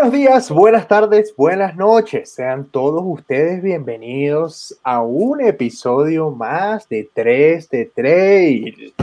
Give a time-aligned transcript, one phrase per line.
[0.00, 2.30] Buenos días, buenas tardes, buenas noches.
[2.30, 8.94] Sean todos ustedes bienvenidos a un episodio más de 3 de Trail.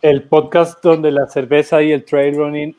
[0.00, 2.74] El podcast donde la cerveza y el trail running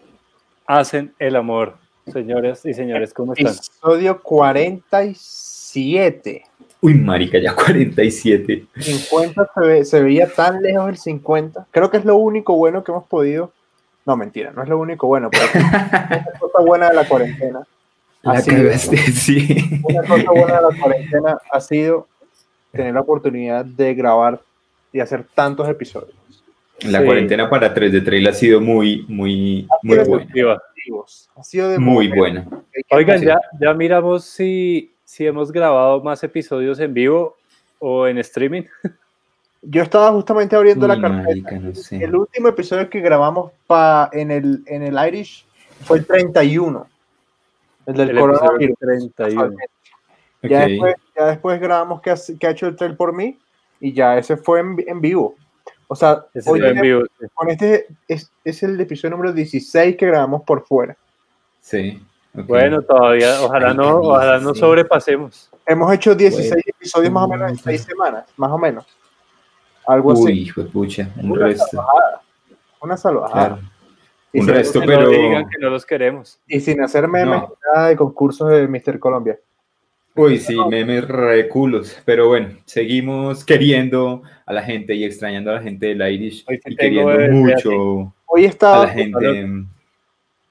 [0.68, 1.76] hacen el amor.
[2.12, 3.54] Señores y señores, ¿cómo están?
[3.54, 6.44] Episodio 47.
[6.82, 8.66] Uy, marica, ya 47.
[8.78, 11.66] 50 se, ve- se veía tan lejos el 50.
[11.72, 13.54] Creo que es lo único bueno que hemos podido.
[14.06, 17.62] No, mentira, no es lo único bueno, pero es una cosa buena de la cuarentena.
[18.22, 19.82] La sido- cagaste, sí.
[19.84, 22.08] una cosa buena de la cuarentena ha sido
[22.72, 24.42] tener la oportunidad de grabar
[24.92, 26.16] y hacer tantos episodios.
[26.86, 27.06] La Sí.
[27.06, 30.26] cuarentena para 3 de Trail ha sido muy, muy, muy buena.
[30.34, 30.54] Viva.
[30.76, 31.30] Activos.
[31.38, 32.46] Ha sido de Muy buena.
[32.92, 37.38] Oigan, ya, ya miramos si, si hemos grabado más episodios en vivo
[37.80, 38.64] o en streaming.
[39.66, 41.24] Yo estaba justamente abriendo la carpeta.
[41.28, 42.04] marica, no sé.
[42.04, 45.46] El último episodio que grabamos pa, en, el, en el Irish
[45.86, 46.86] fue el 31.
[47.86, 48.78] El del El coronavirus.
[48.80, 49.56] 31.
[50.44, 53.38] Ya, después, ya después grabamos que, ha- que ha hecho el trail por mí
[53.80, 55.36] y ya ese fue en, en vivo.
[55.88, 57.02] O sea, Ese hoy fue en tenemos- vivo.
[57.20, 57.26] sí.
[57.34, 60.98] con este es, es el episodio número 16 que grabamos por fuera.
[61.62, 62.02] Sí.
[62.34, 65.50] Bueno, todavía, ojalá Ay, no, ojalá no sobrepasemos.
[65.66, 66.64] Hemos hecho 16 Bueno.
[66.66, 68.86] episodios más o menos en 6 semanas, más o menos.
[69.88, 70.42] Algo Uy, así.
[70.42, 71.66] hijo de pucha, un Una resto.
[71.68, 72.22] salvajada.
[72.82, 73.48] Una salvajada.
[73.48, 73.62] Claro.
[74.32, 75.02] Y, Un resto, Que pero.
[75.04, 76.40] no digan que no los queremos.
[76.48, 77.54] y sin hacer memes, No.
[77.76, 78.98] nada de concursos de Mr.
[79.00, 79.38] Colombia.
[80.16, 82.00] Uy, sí, memes reculos.
[82.06, 86.58] Pero bueno, seguimos queriendo a la gente y extrañando a la gente del Irish Hoy
[86.64, 89.18] sí y queriendo mucho Hoy a estaba, la gente.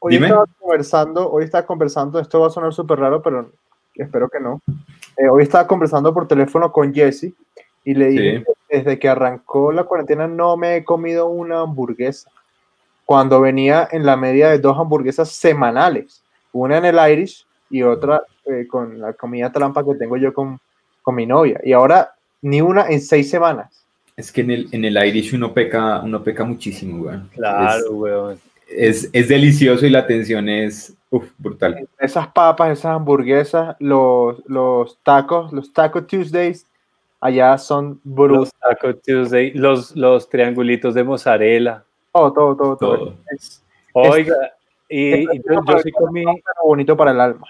[0.01, 0.27] hoy Dime.
[0.27, 3.51] estaba conversando, hoy estaba conversando, esto va a sonar súper raro, pero
[3.95, 4.61] espero que no.
[5.17, 7.33] Eh, hoy estaba conversando por teléfono con Jesse
[7.85, 8.53] y le dije Sí.
[8.73, 12.31] Desde que arrancó la cuarentena no me he comido una hamburguesa.
[13.05, 16.23] Cuando venía en la media de dos hamburguesas semanales,
[16.53, 20.59] una en el Irish y otra eh, con la comida trampa que tengo yo con,
[21.03, 21.61] con mi novia.
[21.63, 23.85] Y ahora ni una en seis semanas.
[24.17, 27.29] Es que en el, en el Irish uno peca, uno peca muchísimo, weón.
[27.35, 28.41] Claro, weón.
[28.67, 31.87] Es, es, es delicioso y la atención es uf, brutal.
[31.99, 36.67] esas papas, esas hamburguesas, los, los tacos, los Taco Tuesdays,
[37.23, 38.53] allá son brutales.
[38.53, 41.83] Los Taco Tuesday, los, los triangulitos de mozzarella.
[42.13, 42.97] Todo, todo, todo, todo.
[42.99, 43.15] Todo.
[43.31, 43.63] Es,
[43.95, 44.37] Oiga,
[44.89, 46.25] y, y yo, yo sí comí.
[46.65, 47.47] bonito para el alma.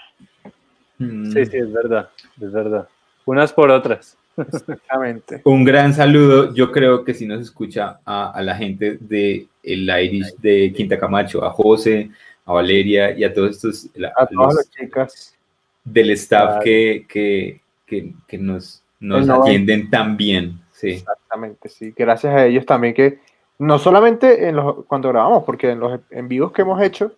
[0.99, 1.33] Mm.
[1.33, 2.09] Sí, sí, es verdad,
[2.41, 2.87] es verdad.
[3.25, 4.16] Unas por otras.
[4.37, 5.43] Exactamente.
[5.44, 6.54] Un gran saludo.
[6.54, 10.99] Yo creo que si nos escucha a, a la gente de el Irish de Quinta
[10.99, 12.10] Camacho, a José,
[12.44, 15.37] a Valeria y a todos estos la- A todas los las chicas.
[15.84, 16.62] del staff Claro.
[16.65, 19.48] que, que, que, que nos, nos El noventa.
[19.50, 20.60] atienden tan bien.
[20.72, 20.90] Sí.
[20.92, 21.92] Exactamente, sí.
[21.96, 23.20] Gracias a ellos también que,
[23.58, 27.12] no solamente en los, cuando grabamos, porque en los en vivos que hemos hecho,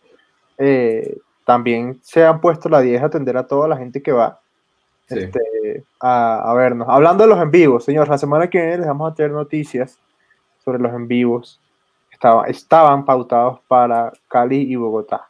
[0.58, 4.40] eh, también se han puesto la 10 a atender a toda la gente que va
[5.06, 5.18] Sí.
[5.18, 6.88] este, a, a vernos.
[6.90, 9.98] Hablando de los en vivos, señor, la semana que viene les vamos a tener noticias
[10.64, 11.60] sobre los en vivos.
[12.10, 15.26] Estaba, estaban pautados para Cali y Bogotá.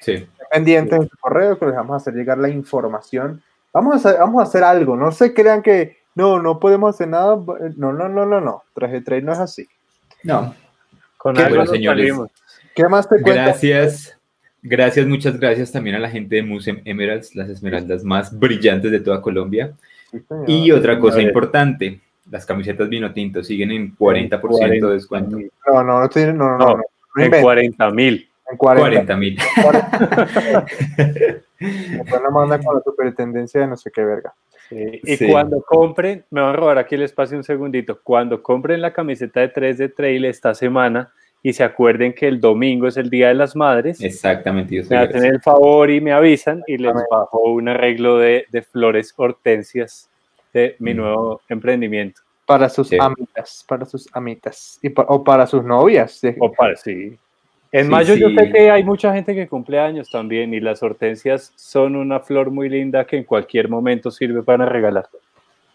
[0.00, 0.26] sí.
[0.50, 3.42] Pendientes de su correo que les vamos a hacer llegar la información.
[3.74, 4.96] Vamos a hacer, vamos a hacer algo.
[4.96, 7.36] No se crean que no, no podemos hacer nada.
[7.76, 8.62] No, no, no, no, no.
[8.72, 9.66] Traje de no es así.
[10.22, 10.54] No.
[11.18, 12.08] Con Qué algo bueno, señores.
[12.08, 12.30] salimos.
[12.74, 13.46] ¿Qué más te cuentas?
[13.46, 14.18] Gracias.
[14.66, 19.00] Gracias, muchas gracias también a la gente de Musem Emeralds, las esmeraldas más brillantes de
[19.00, 19.74] toda Colombia.
[20.10, 20.44] Sí, señor.
[20.48, 25.36] Y otra cosa importante, las camisetas vino tinto siguen en 40% de descuento.
[25.66, 26.72] No, no, no, no, no, no, No,
[27.16, 27.42] En inventes.
[27.42, 28.28] 40 mil.
[28.50, 28.90] En 40.
[28.90, 29.38] 40 mil.
[31.58, 34.34] Después la mandan con la superintendencia de no sé qué verga.
[34.70, 35.28] Y Sí.
[35.30, 38.00] cuando compren, me van a robar aquí el espacio un segundito.
[38.02, 41.12] Cuando compren la camiseta de 3 de trail esta semana
[41.42, 44.96] y se acuerden que el domingo es el Día de las Madres, Exactamente, yo me
[44.96, 50.08] hacen el favor y me avisan y les bajo un arreglo de, de flores hortensias
[50.54, 50.96] de mi Mm.
[50.96, 52.22] nuevo emprendimiento.
[52.46, 52.96] Para sus Sí.
[53.00, 54.78] amitas, para sus amitas.
[54.82, 56.20] Y pa- o para sus novias.
[56.40, 57.16] O para, sí.
[57.76, 58.36] En Sí, mayo yo sí.
[58.36, 62.52] sé que hay mucha gente que cumple años también y las hortensias son una flor
[62.52, 65.08] muy linda que en cualquier momento sirve para regalar.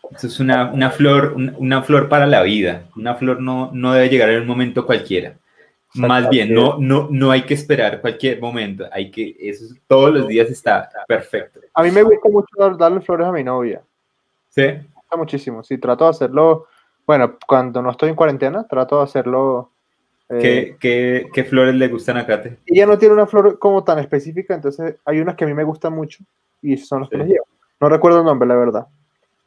[0.09, 2.83] Eso es una, una flor, un- una flor para la vida.
[2.95, 5.33] Una flor no, no debe llegar en un momento cualquiera.
[5.93, 8.85] Más bien, no, no, no hay que esperar cualquier momento.
[8.93, 11.59] Hay que, eso es- todos los días está perfecto.
[11.73, 13.81] A mí me gusta mucho dar- darle flores a mi novia.
[14.47, 14.61] ¿Sí?
[14.61, 15.63] Me gusta muchísimo.
[15.63, 16.67] Sí, trato de hacerlo.
[17.05, 19.71] Bueno, cuando no estoy en cuarentena, trato de hacerlo.
[20.39, 22.57] ¿Qué, qué, qué flores le gustan a Kate?
[22.65, 25.63] ella no tiene una flor como tan específica, entonces hay unas que a mí me
[25.63, 26.23] gustan mucho
[26.61, 27.21] y son las que Sí.
[27.23, 27.45] les llevo.
[27.79, 28.87] No recuerdo el nombre, la verdad.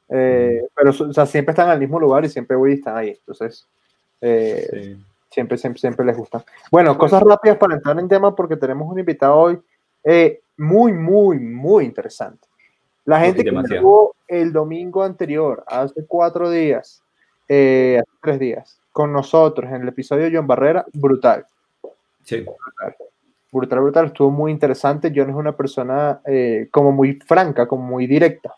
[0.09, 0.67] Eh, Mm.
[0.75, 3.11] pero o sea, siempre están al mismo lugar y siempre voy y están ahí.
[3.11, 3.67] Entonces,
[4.21, 5.05] eh, Sí.
[5.31, 6.43] siempre, siempre, siempre les gustan.
[6.71, 9.61] Bueno, cosas rápidas para entrar en tema porque tenemos un invitado hoy
[10.05, 12.49] Eh, muy, muy, muy interesante.
[13.05, 17.01] La gente que estuvo el domingo anterior, hace cuatro días,
[17.49, 21.47] eh, hace tres días, con nosotros en el episodio de John Barrera, brutal.
[22.23, 22.37] Sí.
[22.41, 22.95] Brutal,
[23.51, 24.07] brutal, brutal.
[24.07, 25.13] Estuvo muy interesante.
[25.15, 28.55] John es una persona eh, como muy franca, como muy directa.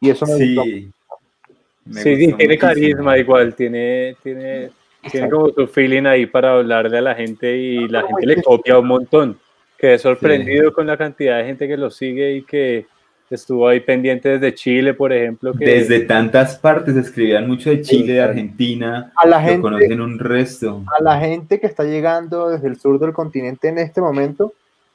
[0.00, 0.54] Y eso me sí.
[0.54, 2.00] gustó.
[2.00, 4.70] sí, tiene carisma igual, tiene, tiene,
[5.10, 8.78] tiene como su feeling ahí para hablarle a la gente y la gente le copia
[8.78, 9.38] un montón.
[9.78, 12.86] Quedé sorprendido con la cantidad de gente que lo sigue y que
[13.34, 15.52] estuvo ahí pendiente desde Chile, por ejemplo.
[15.52, 15.64] Que...
[15.64, 19.12] Desde tantas partes escribían mucho de Chile, de Argentina.
[19.16, 20.82] A la gente, conocen un resto.
[20.98, 24.52] A la gente que está llegando desde el sur del continente en este momento,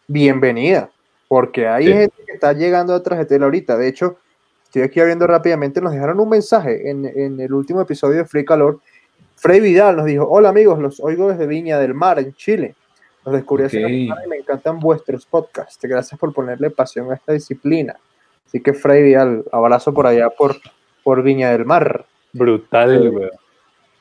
[0.08, 0.90] bienvenida,
[1.28, 3.78] porque hay gente que está llegando a Trajetela ahorita.
[3.78, 4.18] De hecho,
[4.66, 8.46] estoy aquí viendo rápidamente, nos dejaron un mensaje en, en el último episodio de Free
[8.46, 8.80] Calor.
[9.36, 12.76] Frey Vidal nos dijo, hola amigos, los oigo desde Viña del Mar, en Chile.
[13.28, 15.78] Los descubrí hace y me encantan vuestros podcasts.
[15.82, 17.98] Gracias por ponerle pasión a esta disciplina.
[18.48, 20.56] Así que Freddy, al abrazo por allá por,
[21.04, 22.06] por Viña del Mar.
[22.32, 23.30] Brutal, eh, güey.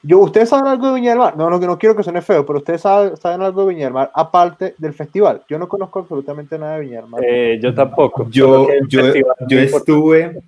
[0.02, 1.36] Yo, ¿Ustedes saben algo de Viña del Mar?
[1.36, 3.94] No, no, no quiero que suene feo, pero ustedes saben, saben, algo de Viña del
[3.94, 5.42] Mar, aparte del festival.
[5.48, 7.20] Yo no conozco absolutamente nada de Viña del Mar.
[7.26, 8.28] Eh, yo tampoco.
[8.30, 9.12] Yo, yo,
[9.48, 10.40] yo estuve,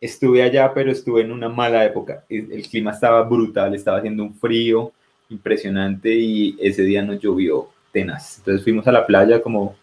[0.00, 2.22] estuve allá, pero estuve en una mala época.
[2.28, 4.92] El, el, clima estaba brutal, estaba haciendo un frío
[5.30, 8.38] impresionante y ese día nos llovió tenaz.
[8.38, 9.74] Entonces fuimos a la playa como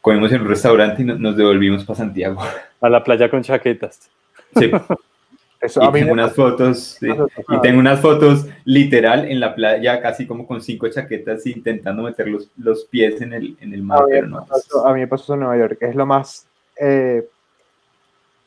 [0.00, 2.40] comimos en un restaurante y nos devolvimos para Santiago.
[2.80, 4.10] A la playa con chaquetas.
[4.56, 4.70] Sí.
[5.60, 7.06] Eso, y tengo unas fotos, sí.
[7.06, 12.28] y tengo unas fotos literal en la playa, casi como con cinco chaquetas, intentando meter
[12.28, 14.04] los, los pies en el, en el mar.
[14.04, 16.46] A mí, pasó, a mí me pasó en Nueva York, que es lo más
[16.76, 17.28] eh,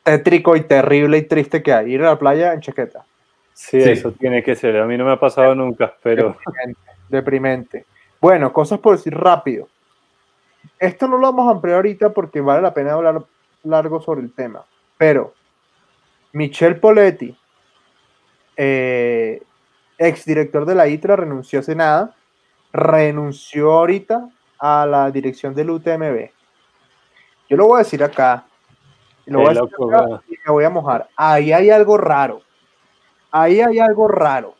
[0.02, 3.04] tétrico y terrible y triste que hay, ir a la playa en chaqueta.
[3.52, 4.76] Sí, sí, eso tiene que ser.
[4.78, 6.36] A mí no me ha pasado nunca, pero...
[6.44, 6.80] Deprimente.
[7.08, 7.84] deprimente.
[8.20, 9.68] Bueno, cosas por decir rápido
[10.78, 13.24] esto no lo vamos a ampliar ahorita porque vale la pena hablar
[13.62, 14.64] largo sobre el tema,
[14.98, 15.34] pero
[16.32, 17.36] Michel Poletti,
[18.56, 19.42] eh,
[19.98, 22.14] ex director de la ITRA, renunció hace nada,
[22.72, 24.28] renunció ahorita
[24.58, 26.30] a la dirección del UTMB.
[27.48, 28.44] Yo lo voy a decir acá,
[29.26, 31.08] lo voy a, decir acá y me voy a mojar.
[31.16, 32.42] Ahí hay algo raro.
[33.30, 34.54] Ahí hay algo raro.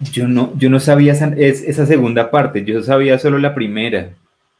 [0.00, 4.10] Yo no, yo no sabía esa, esa segunda parte, yo sabía solo la primera.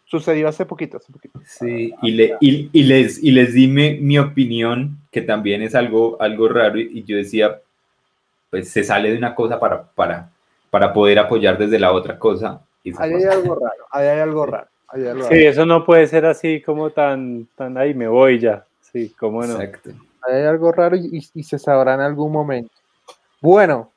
[0.05, 1.41] Sucedió hace poquito, hace poquito.
[1.47, 5.75] Sí, y, le, y, y les, y les di mi, mi, opinión, que también es
[5.75, 7.61] algo, algo raro, y, yo decía,
[8.51, 10.31] pues se sale de una cosa para, para,
[10.71, 12.61] para poder apoyar desde la otra cosa.
[12.99, 14.69] Ahí hay algo raro, ahí hay algo raro.
[15.31, 18.65] sí, eso no puede ser así como tan, tan ahí me voy ya.
[18.81, 19.61] Sí, cómo no.
[19.61, 19.91] Exacto.
[20.29, 22.73] Ahí hay algo raro y, y se sabrá en algún momento.
[23.41, 23.91] Bueno,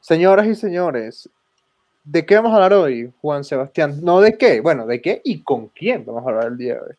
[0.00, 1.28] señoras y señores,
[2.04, 4.00] ¿De qué vamos a hablar hoy, Juan Sebastián?
[4.02, 6.80] No de qué, bueno, de qué y con quién vamos a hablar el día de
[6.80, 6.94] hoy.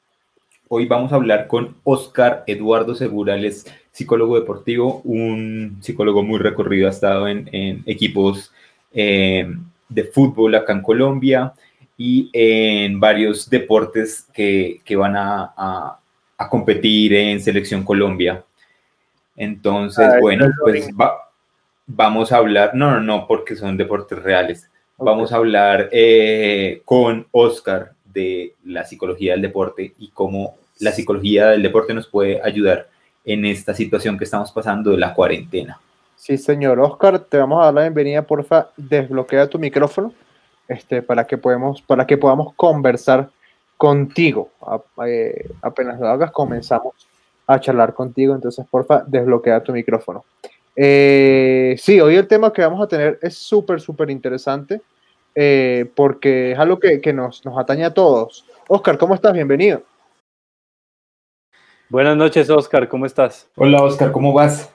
[0.69, 6.39] Hoy vamos a hablar con Oscar Eduardo Segura, él es psicólogo deportivo, un psicólogo muy
[6.39, 8.53] recorrido, ha estado en, en equipos
[8.93, 9.45] eh,
[9.89, 11.53] de fútbol acá en Colombia
[11.97, 15.99] y en varios deportes que, que van a, a,
[16.37, 18.43] a, competir en Selección Colombia.
[19.35, 21.29] Entonces, ah, bueno, pues va,
[21.85, 24.69] vamos a hablar, no, no, no, porque son deportes reales.
[24.97, 31.47] Vamos a hablar eh, con Oscar de la psicología del deporte y cómo la psicología
[31.47, 32.87] del deporte nos puede ayudar
[33.25, 35.79] en esta situación que estamos pasando de la cuarentena.
[36.15, 36.79] Sí, señor.
[36.79, 40.13] Oscar, te vamos a dar la bienvenida, porfa, desbloquea tu micrófono
[40.67, 43.29] este, para, que podemos, para que podamos conversar
[43.77, 44.49] contigo.
[45.05, 46.93] Eh, apenas lo hagas, comenzamos
[47.47, 50.23] a charlar contigo, entonces, porfa, desbloquea tu micrófono.
[50.75, 54.81] Eh, sí, hoy el tema que vamos a tener es súper, súper interesante
[55.35, 58.45] eh, porque es algo que, que nos, nos, atañe a todos.
[58.67, 59.33] Oscar, ¿cómo estás?
[59.33, 59.83] Bienvenido.
[61.89, 63.49] Buenas noches, Oscar, ¿cómo estás?
[63.55, 64.71] Hola, Oscar, ¿cómo vas?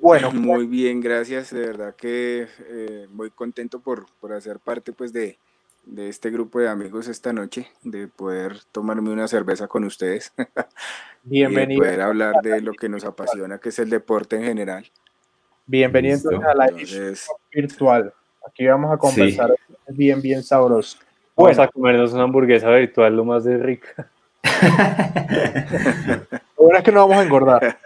[0.00, 1.50] Bueno, muy bien, gracias.
[1.52, 5.38] De verdad que eh, muy contento por, por, hacer parte pues, de,
[5.84, 10.32] de este grupo de amigos esta noche, de poder tomarme una cerveza con ustedes.
[11.22, 11.84] Bienvenido.
[11.84, 14.90] y poder hablar de lo que nos apasiona, que es el deporte en general.
[15.66, 18.12] Bienvenido a la Entonces, virtual.
[18.46, 19.74] Aquí vamos a conversar sí.
[19.88, 20.98] bien, bien sabroso.
[21.34, 21.62] Vamos bueno.
[21.62, 24.10] a comernos una hamburguesa virtual lo más de rica.
[26.58, 27.78] lo bueno es que no vamos a engordar.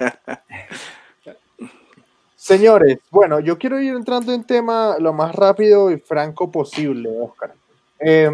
[2.35, 7.54] Señores, bueno, yo quiero ir entrando en tema lo más rápido y franco posible, Oscar.
[8.00, 8.28] Eh,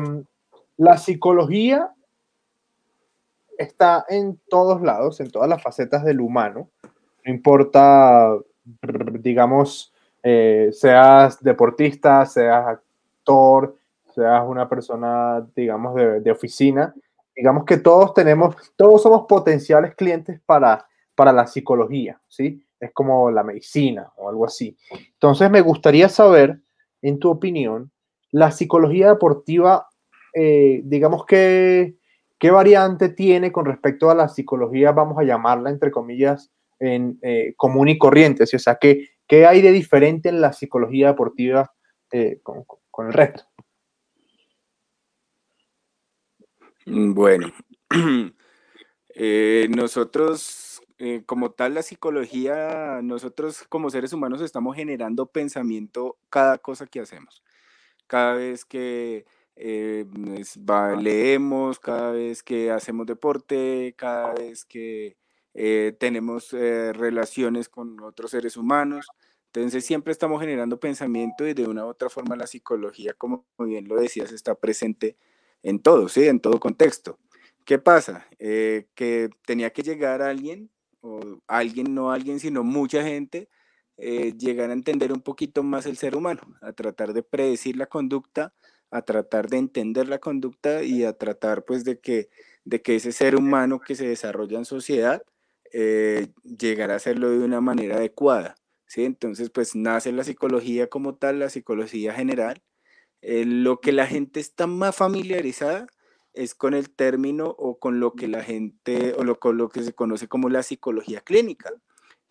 [0.79, 1.91] la psicología
[3.59, 6.71] está en todos lados, en todas las facetas del humano.
[7.25, 8.39] No importa
[9.21, 9.93] digamos,
[10.23, 13.77] eh, seas deportista, seas actor,
[14.15, 16.95] seas una persona, digamos, de, oficina,
[17.37, 22.65] digamos que todos tenemos, todos somos potenciales clientes para, para la psicología, ¿sí?
[22.81, 24.77] Es como la medicina o algo así.
[24.91, 26.61] Entonces me gustaría saber,
[27.03, 27.91] en tu opinión,
[28.31, 29.89] la psicología deportiva,
[30.33, 31.97] eh, digamos que,
[32.39, 37.55] ¿qué variante tiene con respecto a la psicología, vamos a llamarla, entre comillas, en, eh,
[37.57, 38.45] común y corriente?
[38.45, 41.73] O sea, ¿qué, ¿qué, hay de diferente en la psicología deportiva
[42.13, 43.45] eh, con, con el resto?
[46.87, 47.53] Mm, bueno,
[49.69, 50.83] nosotros,
[51.27, 57.43] como tal, la psicología, nosotros como seres humanos estamos generando pensamiento cada cosa que hacemos
[58.07, 59.25] cada vez que
[59.57, 60.07] eh,
[60.99, 65.17] leemos, cada vez que hacemos deporte, cada vez que
[65.55, 69.07] eh, tenemos eh, relaciones con otros seres humanos.
[69.53, 73.89] Entonces siempre estamos generando pensamiento y de una u otra forma la psicología, como bien
[73.89, 75.17] lo decías, está presente
[75.63, 76.27] en todo, ¿sí?
[76.27, 77.19] En todo contexto.
[77.65, 78.27] ¿Qué pasa?
[78.39, 80.71] que tenía que llegar alguien,
[81.01, 83.49] o alguien, no alguien, sino mucha gente,
[83.97, 87.87] eh, llegar a entender un poquito más el ser humano, a tratar de predecir la
[87.87, 88.53] conducta,
[88.91, 92.29] a tratar de entender la conducta y a tratar pues de que,
[92.65, 95.23] de que ese ser humano que se desarrolla en sociedad
[95.75, 98.55] eh, llegara a hacerlo de una manera adecuada.
[98.87, 99.05] ¿sí?
[99.05, 102.63] Entonces pues nace la psicología como tal, la psicología general.
[103.23, 105.87] Eh, lo que la gente está más familiarizada
[106.33, 109.83] es con el término o con lo que la gente o lo, con lo que
[109.83, 111.73] se conoce como la psicología clínica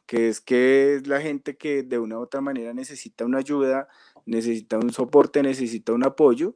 [0.06, 3.88] que es que es la gente que de una u otra manera necesita una ayuda,
[4.26, 6.56] necesita un soporte, necesita un apoyo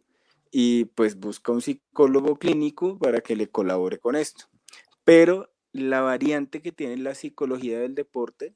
[0.51, 4.45] y pues busca un psicólogo clínico para que le colabore con esto.
[5.03, 8.55] Pero la variante que tiene la psicología del deporte,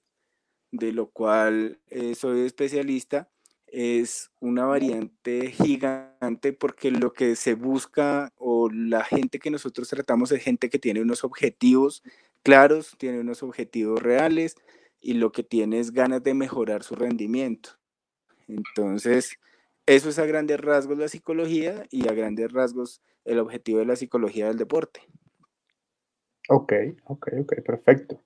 [0.72, 3.30] de lo cual eh, soy especialista,
[3.68, 10.32] es una variante gigante porque lo que se busca o la gente que nosotros tratamos
[10.32, 12.04] es gente que tiene unos objetivos
[12.44, 14.56] claros, tiene unos objetivos reales,
[15.00, 17.72] y lo que tiene es ganas de mejorar su rendimiento.
[18.48, 19.40] Entonces,
[19.86, 23.96] eso es a grandes rasgos la psicología y a grandes rasgos el objetivo de la
[23.96, 25.02] psicología del deporte.
[26.54, 26.74] Ok,
[27.06, 28.20] ok, ok, perfecto.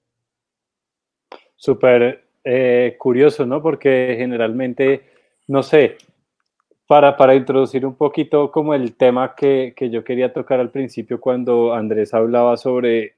[1.55, 3.61] Súper eh, curioso, ¿no?
[3.61, 5.03] Porque generalmente,
[5.47, 5.97] no sé,
[6.87, 11.21] para, para introducir un poquito como el tema que, que yo quería tocar al principio
[11.21, 13.15] cuando Andrés hablaba sobre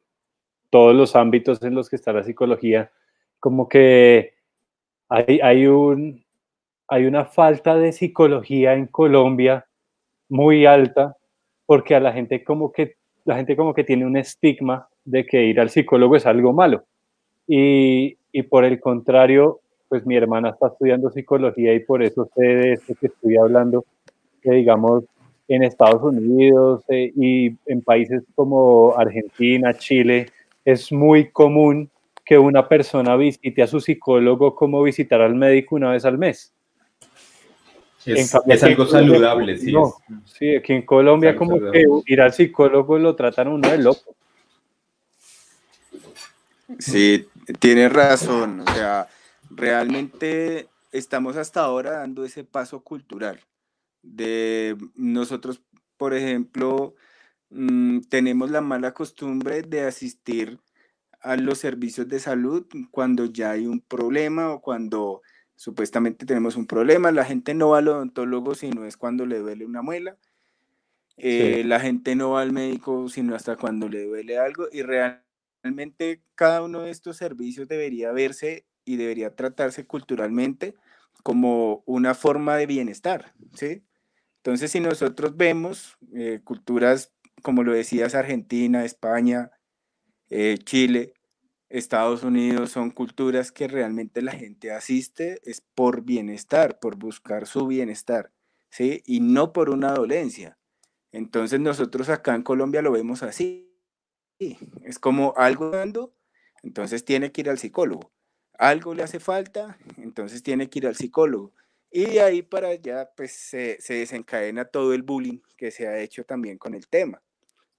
[0.69, 2.91] todos los ámbitos en los que está la psicología,
[3.39, 4.33] como que
[5.07, 6.25] hay, hay, un,
[6.89, 9.67] hay una falta de psicología en Colombia
[10.27, 11.15] muy alta,
[11.65, 15.45] porque a la gente como que la gente como que tiene un estigma de que
[15.45, 16.83] ir al psicólogo es algo malo.
[17.47, 22.43] Y, y por el contrario, pues mi hermana está estudiando psicología y por eso sé
[22.43, 23.85] de esto que estoy hablando,
[24.41, 25.05] que digamos
[25.47, 30.27] en Estados Unidos eh, y en países como Argentina, Chile,
[30.65, 31.89] es muy común
[32.25, 36.53] que una persona visite a su psicólogo como visitar al médico una vez al mes.
[38.05, 39.73] Es, algo saludable, sí.
[40.25, 44.16] sí, aquí en Colombia como que ir al psicólogo lo tratan uno de loco.
[46.79, 47.27] Sí,
[47.59, 48.61] tienes razón.
[48.61, 49.07] O sea,
[49.49, 53.39] realmente estamos hasta ahora dando ese paso cultural.
[54.01, 55.61] De nosotros,
[55.97, 56.95] por ejemplo,
[57.49, 60.59] mm, tenemos la mala costumbre de asistir
[61.21, 65.21] a los servicios de salud cuando ya hay un problema o cuando
[65.55, 67.11] supuestamente tenemos un problema.
[67.11, 70.17] La gente no va al odontólogo sino es cuando le duele una muela.
[71.17, 75.26] Eh, la gente no va al médico sino hasta cuando le duele algo y realmente
[76.35, 80.75] cada uno de estos servicios debería verse y debería tratarse culturalmente
[81.23, 83.83] como una forma de bienestar, ¿sí?
[84.37, 89.51] Entonces, si nosotros vemos eh, culturas, como lo decías, Argentina, España,
[90.29, 91.13] eh, Chile,
[91.69, 97.67] Estados Unidos son culturas que realmente la gente asiste es por bienestar, por buscar su
[97.67, 98.31] bienestar,
[98.69, 99.03] ¿sí?
[99.05, 100.57] Y no por una dolencia.
[101.11, 103.66] Entonces nosotros acá en Colombia lo vemos así.
[104.39, 106.13] Es como algo dando,
[106.63, 108.11] entonces tiene que ir al psicólogo.
[108.57, 111.53] Algo le hace falta, entonces tiene que ir al psicólogo.
[111.91, 115.99] Y de ahí para allá, pues se, se desencadena todo el bullying que se ha
[115.99, 117.21] hecho también con el tema,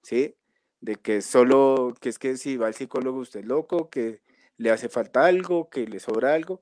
[0.01, 0.35] ¿sí?
[0.81, 4.21] de que solo, que es que si va al psicólogo usted es loco, que
[4.57, 6.61] le hace falta algo, que le sobra algo,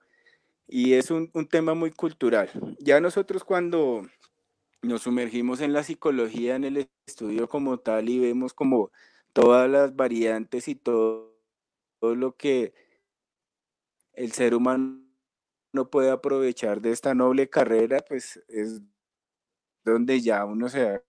[0.67, 2.49] y es un, tema muy cultural.
[2.79, 4.01] Ya nosotros cuando
[4.81, 8.91] nos sumergimos en la psicología, en el estudio como tal, y vemos como
[9.37, 11.37] todas las variantes y todo,
[11.99, 12.73] todo lo que
[14.13, 14.99] el ser humano
[15.71, 18.81] no puede aprovechar de esta noble carrera, pues es
[19.85, 21.03] donde ya uno se da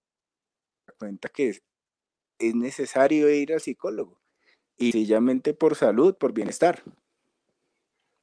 [0.98, 1.58] cuenta que
[2.38, 4.20] es necesario ir al psicólogo.
[4.76, 6.82] Y sencillamente por salud, por bienestar.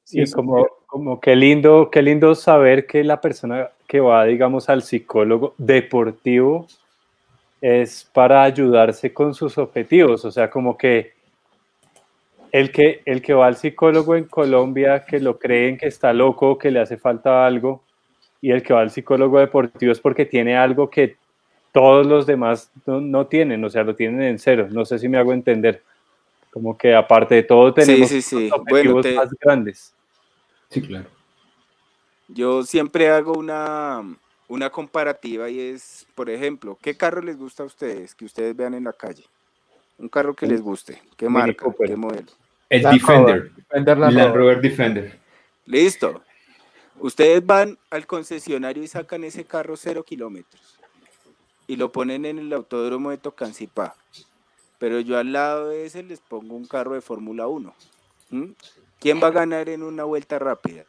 [0.04, 4.68] Sí, es como, como qué lindo, qué lindo saber que la persona que va, digamos,
[4.68, 6.68] al psicólogo deportivo
[7.60, 10.24] es para ayudarse con sus objetivos.
[10.24, 11.12] O sea, como que
[12.52, 16.58] el que, el que va al psicólogo en Colombia, que lo creen que está loco,
[16.58, 17.82] que le hace falta algo,
[18.40, 21.16] y el que va al psicólogo deportivo es porque tiene algo que
[21.72, 24.68] todos los demás no, tienen, o sea, lo tienen en cero.
[24.70, 25.82] No sé si me hago entender.
[26.50, 28.10] Como que aparte de todo tenemos
[28.50, 29.94] objetivos más grandes.
[30.70, 31.06] Sí, claro.
[32.28, 34.02] Yo siempre hago una,
[34.48, 38.74] una comparativa y es, por ejemplo, ¿qué carro les gusta a ustedes que ustedes vean
[38.74, 39.24] en la calle?
[39.98, 42.30] Un carro que les guste, ¿qué marca, qué modelo?
[42.68, 45.18] El Defender, Land Rover Defender.
[45.64, 46.22] Listo.
[46.98, 50.78] Ustedes van al concesionario y sacan ese carro cero kilómetros
[51.66, 53.94] y lo ponen en el autódromo de Tocancipá.
[54.78, 57.74] Pero yo al lado de ese les pongo un carro de Fórmula 1.
[58.98, 60.84] ¿Quién va a ganar en una vuelta rápida?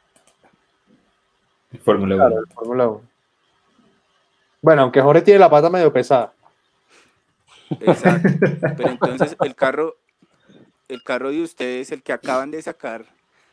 [1.84, 2.30] Fórmula
[2.62, 3.02] 1.
[4.62, 6.34] Bueno, aunque Jorge tiene la pata medio pesada.
[7.80, 8.30] Exacto.
[8.78, 9.96] Pero entonces el carro,
[10.88, 13.06] el carro de ustedes, el que acaban de sacar,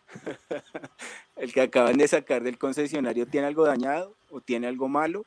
[1.36, 5.24] el que acaban de sacar del concesionario, ¿tiene algo dañado o tiene algo malo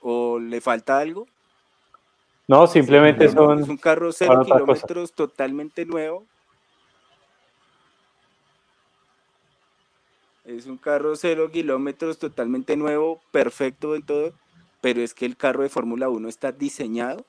[0.00, 1.26] o le falta algo?
[2.48, 3.60] No, simplemente son.
[3.60, 6.24] Es un carro cero kilómetros totalmente nuevo.
[10.44, 14.32] Es un carro cero kilómetros totalmente nuevo, perfecto en todo,
[14.86, 17.26] pero es que el carro de Fórmula 1 está diseñado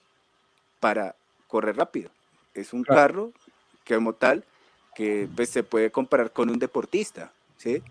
[0.79, 1.15] para
[1.47, 2.11] correr rápido.
[2.53, 3.31] Es un carro
[3.83, 4.43] que como tal
[4.95, 7.81] que pues, se puede comparar con un deportista, ¿sí?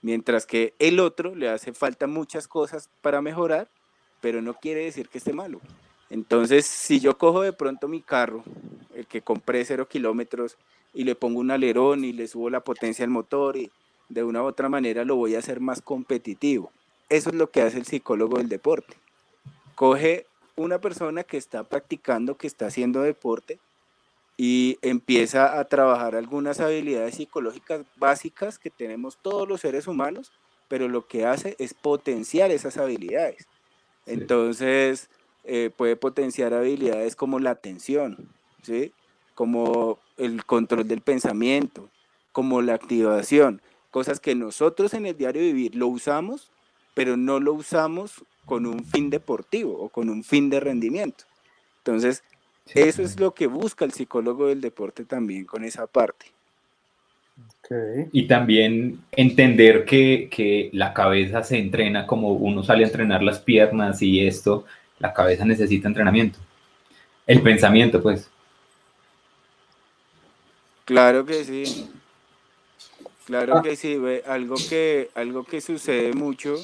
[0.00, 3.68] Mientras que el otro le hace falta muchas cosas para mejorar,
[4.20, 5.60] pero no quiere decir que esté malo.
[6.10, 8.42] Entonces, si yo cojo de pronto mi carro,
[8.92, 10.56] el que compré cero kilómetros,
[10.92, 13.70] y le pongo un alerón y le subo la potencia al motor y
[14.08, 16.72] de una u otra manera lo voy a hacer más competitivo.
[17.08, 18.96] Eso es lo que hace el psicólogo del deporte.
[19.74, 23.58] Coge una persona que está practicando, que está haciendo deporte,
[24.36, 30.32] y empieza a trabajar algunas habilidades psicológicas básicas que tenemos todos los seres humanos,
[30.68, 33.46] pero lo que hace es potenciar esas habilidades.
[34.06, 35.10] Entonces,
[35.44, 38.16] eh, puede potenciar habilidades como la atención,
[38.62, 38.92] ¿sí?
[39.34, 41.88] como el control del pensamiento,
[42.32, 46.50] como la activación, cosas que nosotros en el diario vivir lo usamos,
[46.94, 51.24] pero no lo usamos con un fin deportivo o con un fin de rendimiento.
[51.78, 52.22] Entonces,
[52.74, 56.26] eso es lo que busca el psicólogo del deporte también con esa parte.
[58.12, 64.02] Y también entender que, la cabeza se entrena como uno sale a entrenar las piernas
[64.02, 64.64] y esto,
[64.98, 66.38] la cabeza necesita entrenamiento.
[67.26, 68.28] El pensamiento, pues.
[70.84, 71.88] Claro que sí.
[73.24, 73.62] Claro ah.
[73.62, 76.56] que sí, algo que, algo que sucede mucho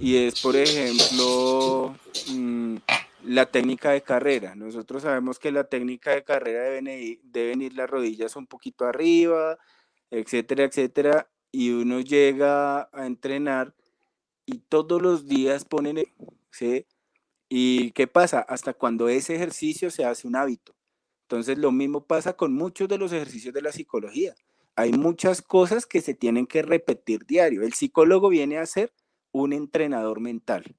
[0.00, 1.94] y es, por ejemplo,
[2.32, 2.76] mm,
[3.24, 4.54] la técnica de carrera.
[4.54, 8.86] Nosotros sabemos que la técnica de carrera deben ir, deben ir las rodillas un poquito
[8.86, 9.58] arriba,
[10.10, 13.74] etcétera, etcétera, y uno llega a entrenar
[14.46, 16.02] y todos los días ponen,
[16.50, 16.86] ¿sí?
[17.48, 18.40] ¿Y qué pasa?
[18.40, 20.74] Hasta cuando ese ejercicio se hace un hábito.
[21.22, 24.34] Entonces lo mismo pasa con muchos de los ejercicios de la psicología.
[24.76, 27.62] Hay muchas cosas que se tienen que repetir diario.
[27.62, 28.92] El psicólogo viene a ser
[29.32, 30.76] un entrenador mental.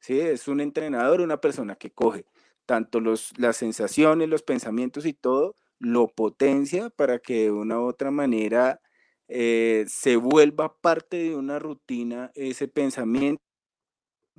[0.00, 0.20] ¿sí?
[0.20, 2.26] Es un entrenador, una persona que coge
[2.66, 7.84] tanto los, las sensaciones, los pensamientos y todo, lo potencia para que de una u
[7.84, 8.80] otra manera
[9.28, 13.42] eh, se vuelva parte de una rutina ese pensamiento,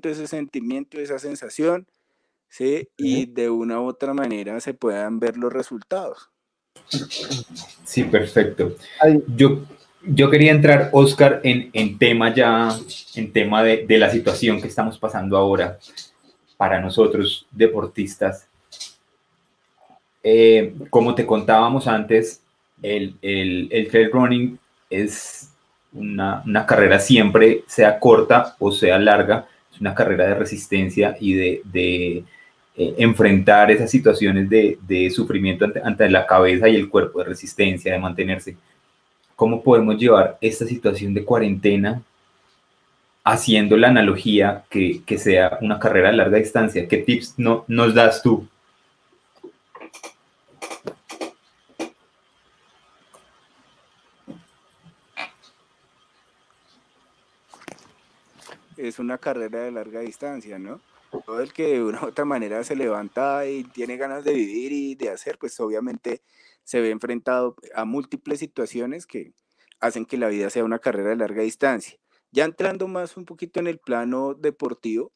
[0.02, 1.88] ese sentimiento, esa sensación,
[2.50, 2.90] ¿sí?
[2.98, 6.32] y de una u otra manera se puedan ver los resultados.
[7.84, 8.76] Sí, perfecto.
[9.36, 9.64] Yo,
[10.08, 12.70] yo quería entrar, Oscar, en, en tema ya,
[13.16, 15.78] en tema de, de, la situación que estamos pasando ahora
[16.56, 18.48] para nosotros, deportistas.
[20.24, 22.42] Eh, como te contábamos antes,
[22.82, 25.52] el, el, el trail running es
[25.94, 31.34] una, una, carrera siempre, sea corta o sea larga, es una carrera de resistencia y
[31.34, 32.24] de, de
[32.76, 37.26] eh, enfrentar esas situaciones de, de sufrimiento ante, ante la cabeza y el cuerpo, de
[37.26, 38.58] resistencia, de mantenerse
[39.38, 42.02] cómo podemos llevar esta situación de cuarentena
[43.24, 46.88] haciendo la analogía que, sea una carrera de larga distancia.
[46.88, 48.48] ¿Qué tips no, nos das tú?
[58.76, 60.82] Es una carrera de larga distancia, ¿no?
[61.26, 64.72] todo el que de una u otra manera se levanta y tiene ganas de vivir
[64.72, 66.22] y de hacer, pues obviamente
[66.68, 69.32] se ve enfrentado a múltiples situaciones que
[69.80, 71.98] hacen que la vida sea una carrera de larga distancia.
[72.32, 75.14] Ya entrando más un poquito en el plano deportivo,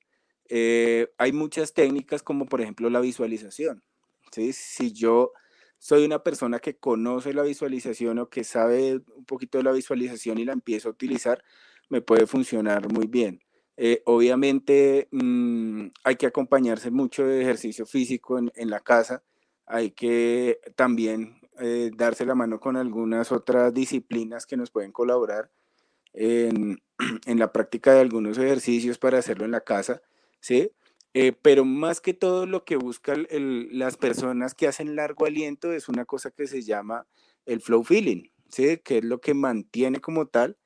[0.48, 3.84] eh, hay muchas técnicas como por ejemplo la visualización.
[4.32, 4.54] ¿sí?
[4.54, 5.34] Si yo
[5.78, 10.38] soy una persona que conoce la visualización o que sabe un poquito de la visualización
[10.38, 11.44] y la empiezo a utilizar,
[11.90, 13.42] me puede funcionar muy bien.
[13.76, 19.22] Eh, obviamente mm, hay que acompañarse mucho de ejercicio físico en, la casa,
[19.66, 25.52] hay que también eh, darse la mano con algunas otras disciplinas que nos pueden colaborar
[26.13, 26.80] en,
[27.26, 30.02] la práctica de algunos ejercicios para hacerlo en la casa,
[30.39, 30.71] ¿sí?
[31.13, 35.88] Eh, pero más que todo lo que buscan las personas que hacen largo aliento es
[35.88, 37.06] una cosa que se llama
[37.45, 38.78] el flow feeling, ¿sí?
[38.78, 40.58] Que es lo que mantiene como tal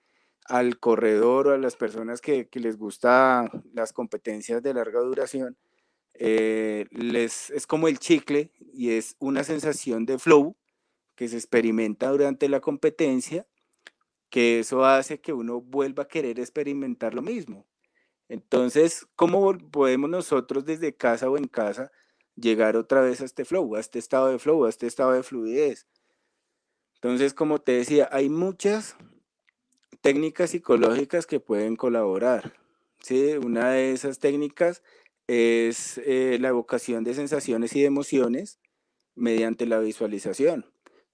[0.45, 5.57] al corredor o a las personas que, les gusta las competencias de larga duración,
[6.13, 10.55] eh, les, es como el chicle y es una sensación de flow
[11.15, 13.47] que se experimenta durante la competencia,
[14.29, 17.65] que eso hace que uno vuelva a querer experimentar lo mismo.
[18.27, 21.91] Entonces, ¿cómo podemos nosotros desde casa o en casa
[22.35, 25.23] llegar otra vez a este flow, a este estado de flow, a este estado de
[25.23, 25.87] fluidez?
[26.95, 28.97] Entonces, como te decía, hay muchas
[30.01, 32.53] técnicas psicológicas que pueden colaborar.
[32.99, 33.33] ¿sí?
[33.43, 34.81] Una de esas técnicas
[35.27, 38.59] es eh, la evocación de sensaciones y de emociones
[39.15, 40.65] mediante la visualización.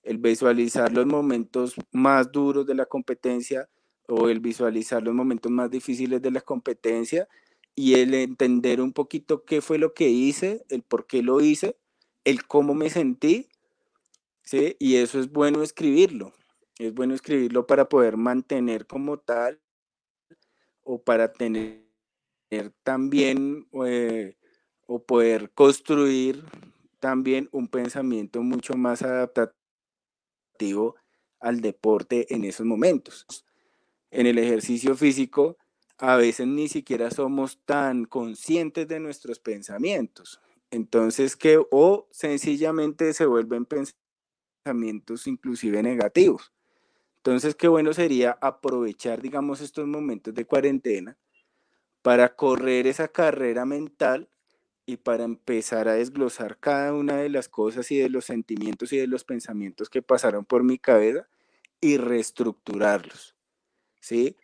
[0.04, 3.70] El visualizar los momentos más duros de la competencia
[4.08, 7.28] o el visualizar los momentos más difíciles de la competencia
[7.76, 11.78] y el entender un poquito qué fue lo que hice, el por qué lo hice,
[12.26, 13.48] el cómo me sentí,
[14.44, 14.76] ¿sí?
[14.80, 16.34] Y eso es bueno escribirlo.
[16.78, 19.62] Es bueno escribirlo para poder mantener como tal
[20.84, 21.82] o para tener
[22.84, 24.36] también eh,
[24.88, 26.44] o poder construir
[27.00, 29.61] también un pensamiento mucho más adaptativo
[31.40, 33.26] al deporte en esos momentos.
[34.12, 35.58] En el ejercicio físico,
[35.98, 40.42] a veces ni siquiera somos tan conscientes de nuestros pensamientos.
[40.70, 46.52] Entonces, que o sencillamente se vuelven pensamientos inclusive negativos.
[47.18, 51.18] Entonces, qué bueno sería aprovechar, digamos, estos momentos de cuarentena
[52.02, 54.28] para correr esa carrera mental
[54.92, 58.98] y para empezar a desglosar cada una de las cosas y de los sentimientos y
[58.98, 61.28] de los pensamientos que pasaron por mi cabeza
[61.80, 63.36] y reestructurarlos.
[64.02, 64.36] ¿Sí?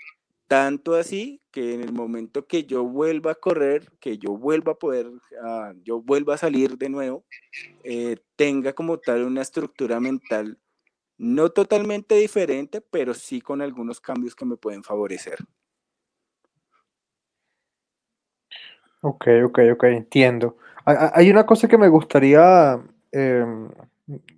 [0.48, 4.76] Tanto así que en el momento que yo vuelva a correr, que yo vuelva a
[4.76, 5.12] poder,
[5.44, 7.26] ah, yo vuelva a salir de nuevo,
[7.84, 10.58] eh, tenga como tal una estructura mental
[11.18, 15.40] no totalmente diferente, pero sí con algunos cambios que me pueden favorecer.
[19.02, 20.58] Ok, ok, ok, entiendo.
[20.86, 22.80] Hay una cosa que me gustaría,
[23.12, 23.70] em,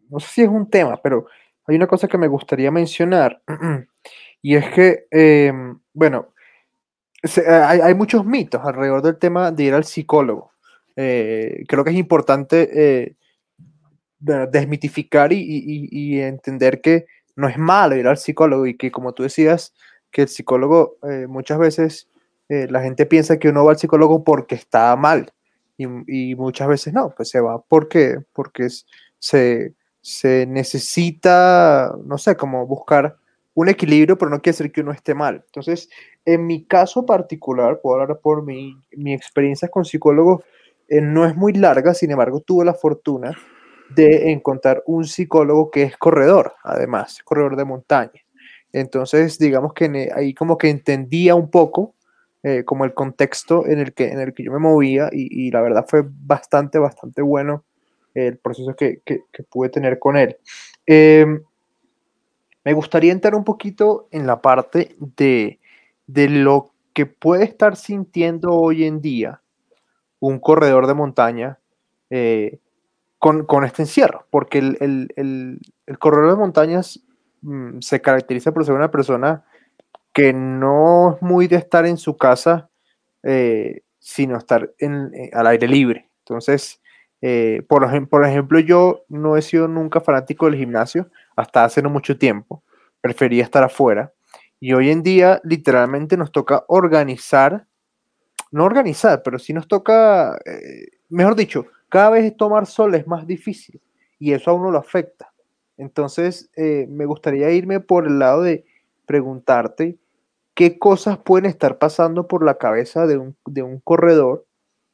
[0.10, 1.28] no sé si es un tema, pero
[1.66, 3.42] hay una cosa que me gustaría mencionar,
[4.42, 6.34] y es que, em, bueno,
[7.48, 10.52] hay, muchos mitos alrededor del tema de ir al psicólogo.
[10.96, 13.16] Eh, creo que es importante eh,
[14.20, 19.74] desmitificar y, entender que no es malo ir al psicólogo y que, como tú decías,
[20.12, 22.08] que el psicólogo eh, muchas veces
[22.50, 25.32] eh, la gente piensa que uno va al psicólogo porque está mal
[25.78, 28.68] y, muchas veces no, pues se va porque, porque
[29.18, 33.16] se, se necesita, no sé, como buscar
[33.54, 35.44] un equilibrio, pero no quiere decir que uno esté mal.
[35.46, 35.90] Entonces,
[36.26, 40.44] en mi caso particular, puedo hablar por mi, mi experiencia con psicólogos,
[40.90, 43.38] eh, no es muy larga, sin embargo, tuve la fortuna
[43.96, 48.22] de encontrar un psicólogo que es corredor, además, corredor de montaña.
[48.74, 51.96] Entonces, digamos que ahí como que entendía un poco
[52.44, 55.62] eh, como el contexto en el, que, en el que yo me movía y, la
[55.62, 57.66] verdad fue bastante, bastante bueno
[58.14, 60.38] el proceso que, que, pude tener con él.
[60.86, 61.42] Em,
[62.66, 65.60] me gustaría entrar un poquito en la parte de,
[66.08, 69.42] de lo que puede estar sintiendo hoy en día
[70.20, 71.60] un corredor de montaña
[72.10, 72.60] eh,
[73.20, 75.60] con, este encierro, porque el,
[76.00, 77.02] corredor de montañas
[77.42, 79.44] mm, se caracteriza por ser una persona
[80.14, 82.70] que no es muy de estar en su casa,
[83.24, 86.10] eh, sino estar eh, al aire libre.
[86.20, 86.82] Entonces,
[87.22, 91.90] eh, por, por ejemplo, yo no he sido nunca fanático del gimnasio hasta hace no
[91.90, 92.64] mucho tiempo.
[93.02, 94.14] Prefería estar afuera.
[94.60, 97.66] Y hoy en día, literalmente, nos toca organizar,
[98.52, 100.38] no organizar, pero sí nos toca,
[101.08, 103.80] mejor dicho, cada vez tomar sol es más difícil
[104.18, 105.32] y eso a uno lo afecta.
[105.78, 108.66] Entonces, me gustaría irme por el lado de
[109.10, 109.98] preguntarte
[110.54, 113.36] qué cosas pueden estar pasando por la cabeza de un,
[113.84, 114.46] corredor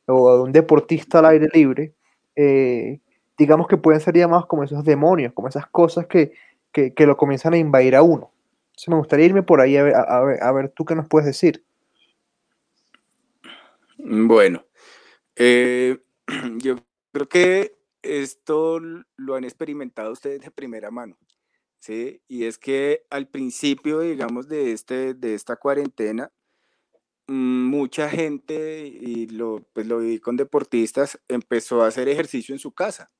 [0.07, 1.93] o de un deportista al aire libre,
[2.37, 3.01] eh,
[3.37, 6.31] digamos que pueden ser llamados como esos demonios, como esas cosas que,
[6.71, 8.31] que, lo comienzan a invadir a uno.
[8.67, 11.09] Entonces me gustaría irme por ahí a ver, a, ver, a ver tú qué nos
[11.09, 11.65] puedes decir.
[13.97, 14.63] Bueno,
[15.35, 15.97] eh,
[16.59, 16.77] yo
[17.11, 21.17] creo que esto lo han experimentado ustedes de primera mano,
[21.89, 26.31] Y es que al principio, digamos, de, este, de esta cuarentena,
[27.27, 32.73] mucha gente, y lo, pues lo viví con deportistas, empezó a hacer ejercicio en su
[32.73, 33.11] casa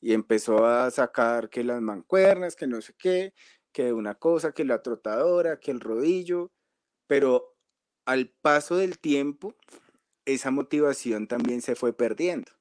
[0.00, 3.34] y empezó a sacar que las mancuernas, que no sé qué,
[3.72, 6.52] que una cosa, que la trotadora, que el rodillo,
[7.06, 7.56] pero
[8.04, 9.54] al paso del tiempo,
[10.24, 12.52] esa motivación también se fue perdiendo,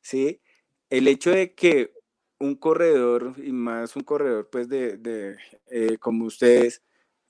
[0.00, 0.42] ¿sí?
[0.90, 1.92] El hecho de que
[2.40, 5.36] un corredor, y más un corredor pues de, de
[5.70, 6.82] eh, como ustedes,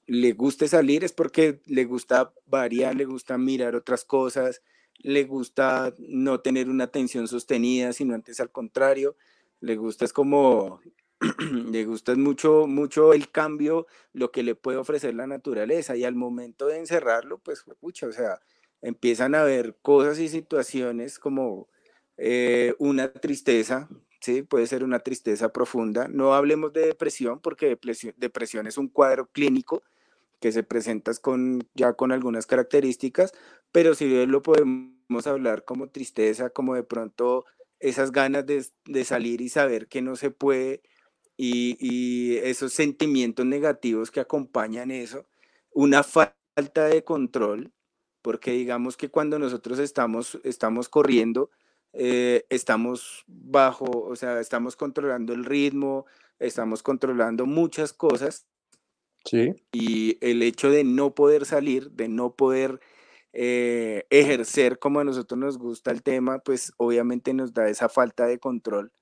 [0.06, 4.62] le guste salir es porque le gusta variar, le gusta mirar otras cosas,
[4.98, 9.16] le gusta no tener una atención sostenida, sino antes al contrario,
[9.60, 10.80] le gusta es como,
[11.70, 16.14] le gusta mucho, mucho el cambio, lo que le puede ofrecer la naturaleza y al
[16.14, 18.40] momento de encerrarlo, pues, pucha, o sea,
[18.82, 21.68] empiezan a ver cosas y situaciones como
[22.16, 23.88] eh, una tristeza,
[24.20, 24.42] ¿sí?
[24.42, 26.08] Puede ser una tristeza profunda.
[26.08, 29.82] No hablemos de depresión porque depresión, depresión es un cuadro clínico,
[30.40, 33.32] que se presentas con, ya con algunas características,
[33.72, 37.44] pero si bien lo podemos hablar como tristeza, como de pronto
[37.78, 40.82] esas ganas de, de salir y saber que no se puede
[41.36, 45.26] y, y, esos sentimientos negativos que acompañan eso,
[45.72, 47.72] una falta de control,
[48.22, 51.50] porque digamos que cuando nosotros estamos, estamos corriendo,
[51.92, 56.06] eh, estamos bajo, o sea, estamos controlando el ritmo,
[56.38, 58.46] estamos controlando muchas cosas
[59.72, 62.80] y el hecho de no poder salir, de no poder
[63.32, 68.26] eh, ejercer como a nosotros nos gusta el tema, pues obviamente nos da esa falta
[68.26, 68.92] de control,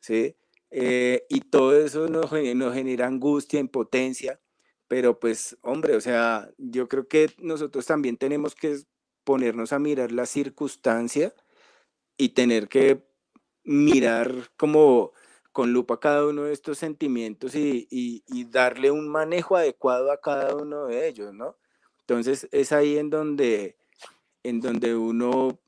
[0.00, 0.36] ¿sí?
[0.70, 4.40] Eh, y todo eso nos, nos genera angustia, impotencia,
[4.88, 8.78] pero pues hombre, o sea, yo creo que nosotros también tenemos que
[9.24, 11.32] ponernos a mirar la circunstancia
[12.16, 13.02] y tener que
[13.64, 15.12] mirar como
[15.52, 17.86] con lupa cada uno de estos sentimientos y,
[18.50, 21.56] darle un manejo adecuado a cada uno de ellos, ¿no?
[22.00, 23.76] Entonces es ahí en donde,
[24.42, 25.58] en donde uno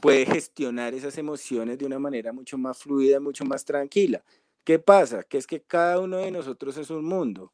[0.00, 4.24] puede gestionar esas emociones de una manera mucho más fluida, mucho más tranquila.
[4.64, 5.22] ¿Qué pasa?
[5.24, 7.52] Que es que cada uno de nosotros es un mundo.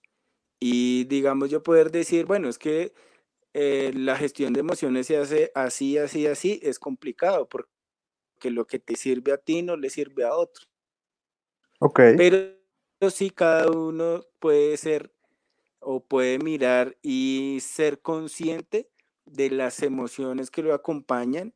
[0.60, 2.92] Y digamos yo poder decir, bueno, es que
[3.52, 7.70] eh, la gestión de emociones se hace así, así, así, es complicado porque
[8.48, 10.64] lo que te sirve a ti no le sirve a otro.
[12.16, 12.56] Pero
[13.10, 15.12] sí cada uno puede ser
[15.80, 18.88] o puede mirar y ser consciente
[19.26, 21.54] de las emociones que lo acompañan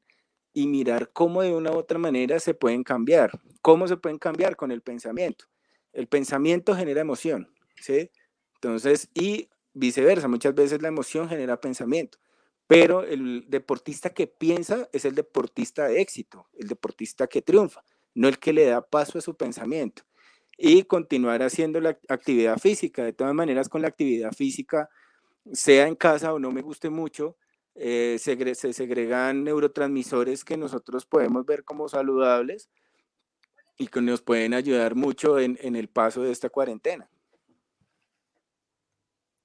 [0.52, 3.40] y mirar cómo de una u otra manera se pueden cambiar.
[3.60, 4.56] ¿Cómo se pueden cambiar?
[4.56, 5.46] Con el pensamiento.
[5.92, 8.10] El pensamiento genera emoción, ¿sí?
[8.54, 12.18] Entonces, y viceversa, muchas veces la emoción genera pensamiento,
[12.66, 18.28] pero el deportista que piensa es el deportista de éxito, el deportista que triunfa, no
[18.28, 20.02] el que le da paso a su pensamiento
[20.56, 23.04] y continuar haciendo la actividad física.
[23.04, 24.88] De todas maneras, con la actividad física,
[25.52, 27.36] sea en casa o no me guste mucho,
[27.74, 32.70] eh, se, se, segregan neurotransmisores que nosotros podemos ver como saludables
[33.76, 37.08] y que nos pueden ayudar mucho en, el paso de esta cuarentena.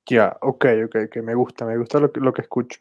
[0.05, 2.79] Ya, ok, ok, que me gusta, me gusta lo, lo que escucho.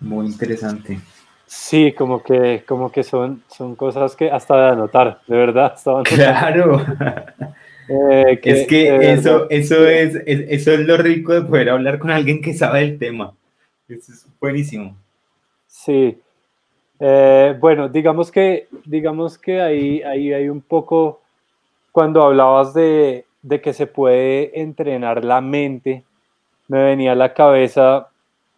[0.00, 0.98] Muy interesante.
[1.46, 5.76] Sí, como que, como que son, son cosas que hasta de anotar, de verdad.
[6.04, 6.84] Claro.
[7.92, 12.40] Eh, es que eso, eso, es, eso es lo rico de poder hablar con alguien
[12.40, 13.34] que sabe el tema.
[13.88, 14.96] Eso es buenísimo.
[15.66, 16.16] Sí.
[17.00, 21.20] Eh, bueno, digamos que, digamos que ahí, ahí hay un poco,
[21.90, 26.04] cuando hablabas de, de que se puede entrenar la mente,
[26.68, 28.08] me venía a la cabeza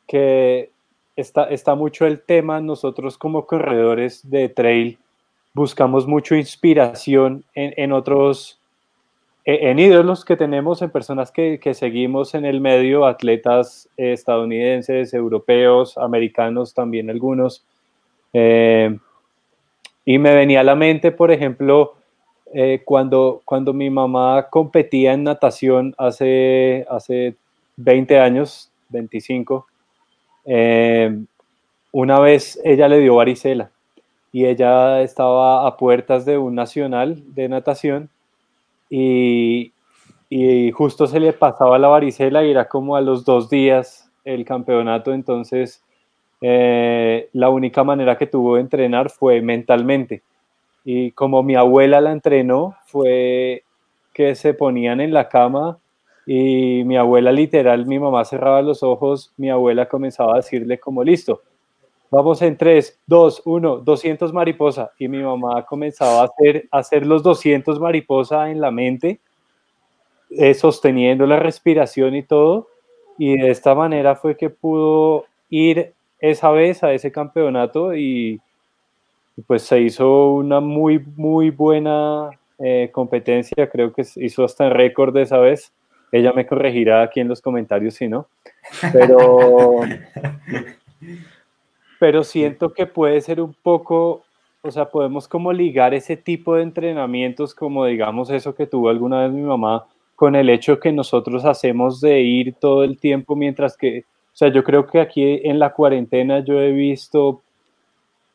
[0.07, 0.72] que
[1.17, 4.99] está, está mucho el tema, nosotros como corredores de trail
[5.55, 8.59] buscamos mucho inspiración en, en otros,
[9.45, 15.13] e, en, ídolos que tenemos, en personas que, que seguimos en el medio, atletas estadounidenses,
[15.13, 17.65] europeos, americanos también algunos.
[18.33, 18.99] Eh,
[20.05, 21.95] y me venía a la mente, por ejemplo,
[22.55, 27.37] eh, cuando, cuando mi mamá competía en natación hace, hace
[27.77, 29.67] 20 años, 25,
[30.45, 31.17] eh,
[31.93, 33.71] una vez ella le dio varicela
[34.33, 38.09] y ella estaba a puertas de un nacional de natación
[38.89, 39.73] y,
[40.73, 45.13] justo se le pasaba la varicela y era como a los dos días el campeonato,
[45.13, 45.83] entonces
[46.41, 50.23] eh, la única manera que tuvo de entrenar fue mentalmente.
[50.85, 53.63] Y como mi abuela la entrenó, fue
[54.13, 55.79] que se ponían en la cama
[56.27, 61.03] y mi abuela literal, mi mamá cerraba los ojos, mi abuela comenzaba a decirle como
[61.03, 61.43] listo,
[62.13, 67.23] vamos en 3, 2, 1, 200 mariposa y mi mamá comenzaba a hacer, hacer los
[67.23, 69.19] 200 mariposa en la mente,
[70.31, 72.69] eh, sosteniendo la respiración y todo.
[73.19, 78.41] Y de esta manera fue que pudo ir esa vez a ese campeonato y,
[79.47, 85.15] pues se hizo una muy, muy buena eh, competencia, creo que hizo hasta el récord
[85.15, 85.73] de esa vez.
[86.13, 88.27] Ella me corregirá aquí en los comentarios si no,
[88.93, 89.81] pero,
[91.99, 94.23] pero siento que puede ser un poco,
[94.61, 99.23] o sea, podemos como ligar ese tipo de entrenamientos, como digamos eso que tuvo alguna
[99.23, 103.75] vez mi mamá, con el hecho que nosotros hacemos de ir todo el tiempo mientras
[103.75, 107.41] que, o sea, yo creo que aquí en la cuarentena yo he visto,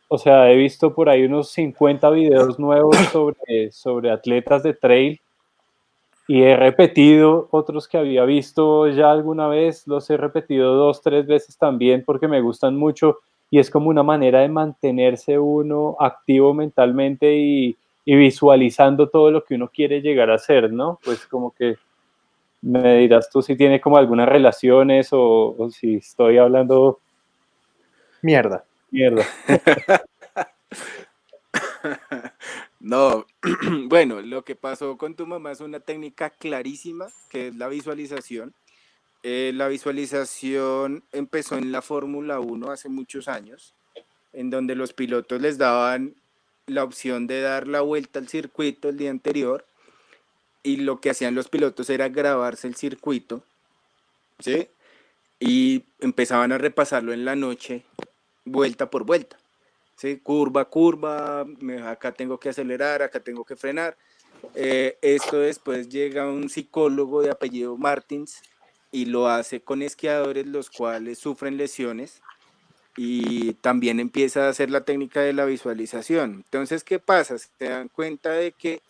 [0.08, 5.22] o sea, he visto por ahí unos 50 videos nuevos sobre, sobre atletas de trail
[6.28, 11.26] y he repetido otros que había visto ya alguna vez, los he repetido dos, tres
[11.26, 16.54] veces también porque me gustan mucho y es como una manera de mantenerse uno activo
[16.54, 21.00] mentalmente y, y visualizando todo lo que uno quiere llegar a ser, ¿no?
[21.04, 21.78] Pues como que
[22.62, 27.00] me dirás tú si tiene como algunas relaciones o, si estoy hablando
[28.22, 28.64] mierda.
[28.92, 29.24] Mierda.
[32.80, 33.26] No,
[33.88, 38.54] bueno, lo que pasó con tu mamá es una técnica clarísima, que es la visualización.
[39.24, 43.74] Eh, la visualización empezó en la Fórmula 1 hace muchos años,
[44.32, 46.16] en donde los pilotos les daban
[46.68, 49.66] la opción de dar la vuelta al circuito el día anterior
[50.64, 53.44] y lo que hacían los pilotos era grabarse el circuito,
[54.40, 54.68] ¿sí?
[55.40, 57.84] Y empezaban a repasarlo en la noche,
[58.46, 59.38] vuelta por vuelta,
[59.98, 60.18] ¿sí?
[60.18, 61.46] Curva, curva,
[61.86, 63.98] acá tengo que acelerar, acá tengo que frenar.
[64.56, 68.42] Eh, esto después llega un psicólogo de apellido Martins
[68.92, 72.22] y lo hace con esquiadores los cuales sufren lesiones
[72.96, 76.44] y también empieza a hacer la técnica de la visualización.
[76.46, 77.38] Entonces, ¿qué pasa?
[77.38, 78.82] Se dan cuenta de que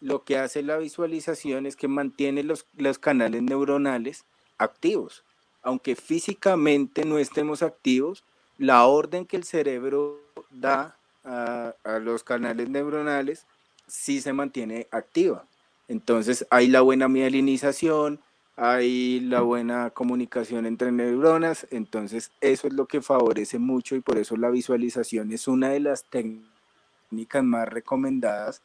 [0.00, 4.24] lo que hace la visualización es que mantiene los, los canales neuronales
[4.58, 5.24] activos.
[5.62, 8.22] Aunque físicamente no estemos activos,
[8.58, 13.46] la orden que el cerebro da a, los canales neuronales
[13.86, 15.44] sí se mantiene activa.
[15.88, 18.20] Entonces hay la buena mielinización,
[18.56, 24.18] hay la buena comunicación entre neuronas, entonces eso es lo que favorece mucho y por
[24.18, 28.62] eso la visualización es una de las técnicas más recomendadas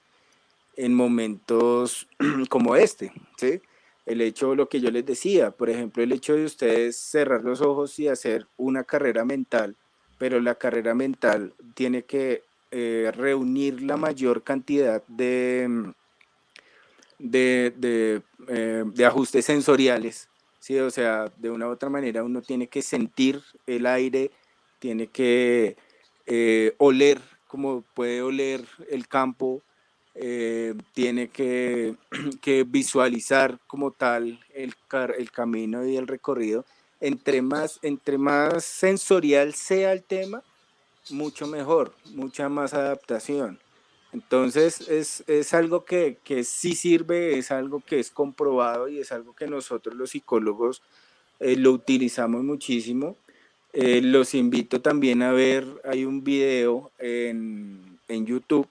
[0.77, 2.07] en momentos
[2.49, 3.61] como este, ¿sí?
[4.05, 7.61] El hecho, lo que yo les decía, por ejemplo, el hecho de ustedes cerrar los
[7.61, 9.75] ojos y hacer una carrera mental,
[10.17, 15.93] pero la carrera mental tiene que eh, reunir la mayor cantidad de,
[17.19, 20.79] de, eh, de, ajustes sensoriales, ¿sí?
[20.79, 24.31] O sea, de una u otra manera uno tiene que sentir el aire,
[24.79, 25.75] tiene que
[26.25, 27.19] eh, oler
[27.51, 29.61] como puede oler el campo,
[30.15, 31.95] eh, tiene que,
[32.41, 34.75] que, visualizar como tal el,
[35.31, 36.65] camino y el recorrido.
[36.99, 37.79] Entre más,
[38.63, 40.43] sensorial sea el tema,
[41.09, 43.59] mucho mejor, mucha más adaptación.
[44.13, 49.47] Entonces es, algo que, sí sirve, es algo que es comprobado y es algo que
[49.47, 50.81] nosotros los psicólogos
[51.39, 53.15] eh, lo utilizamos muchísimo.
[53.73, 58.67] Eh, los invito también a ver, hay un video en, YouTube,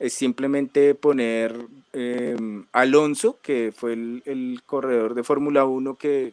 [0.00, 1.54] es simplemente poner
[1.92, 6.32] em, Alonso, que fue el, corredor de Fórmula 1 que...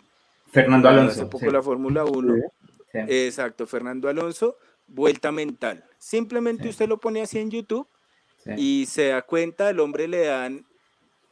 [0.49, 1.11] Fernando Alonso.
[1.11, 2.35] Hace poco la Fórmula 1.
[2.93, 4.55] Exacto, Fernando Alonso,
[4.87, 5.83] vuelta mental.
[5.99, 7.85] Simplemente usted lo pone así en YouTube
[8.55, 10.65] y se da cuenta, el hombre le dan,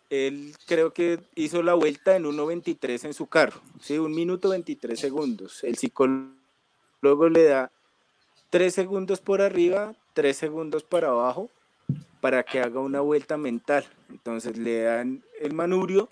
[0.09, 3.97] él creo que hizo la vuelta en 1.23 en su carro, ¿sí?
[3.97, 5.63] un minuto 23 segundos.
[5.63, 7.71] El psicólogo le da
[8.49, 11.49] 3 segundos por arriba, 3 segundos para abajo,
[12.25, 13.85] para que haga una vuelta mental.
[14.09, 16.09] Entonces le dan el manubrio,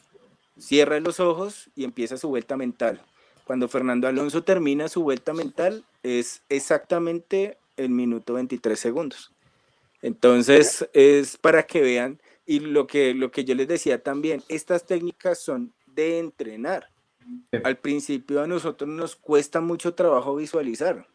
[0.59, 3.01] cierra los ojos y empieza su vuelta mental.
[3.45, 9.32] Cuando Fernando Alonso termina su vuelta mental es exactamente el minuto 23 segundos.
[10.03, 14.86] Entonces, es para que vean, y lo que, lo que yo les decía también, estas
[14.86, 16.89] técnicas son de entrenar.
[17.64, 21.07] Al principio a nosotros nos cuesta mucho trabajo visualizar.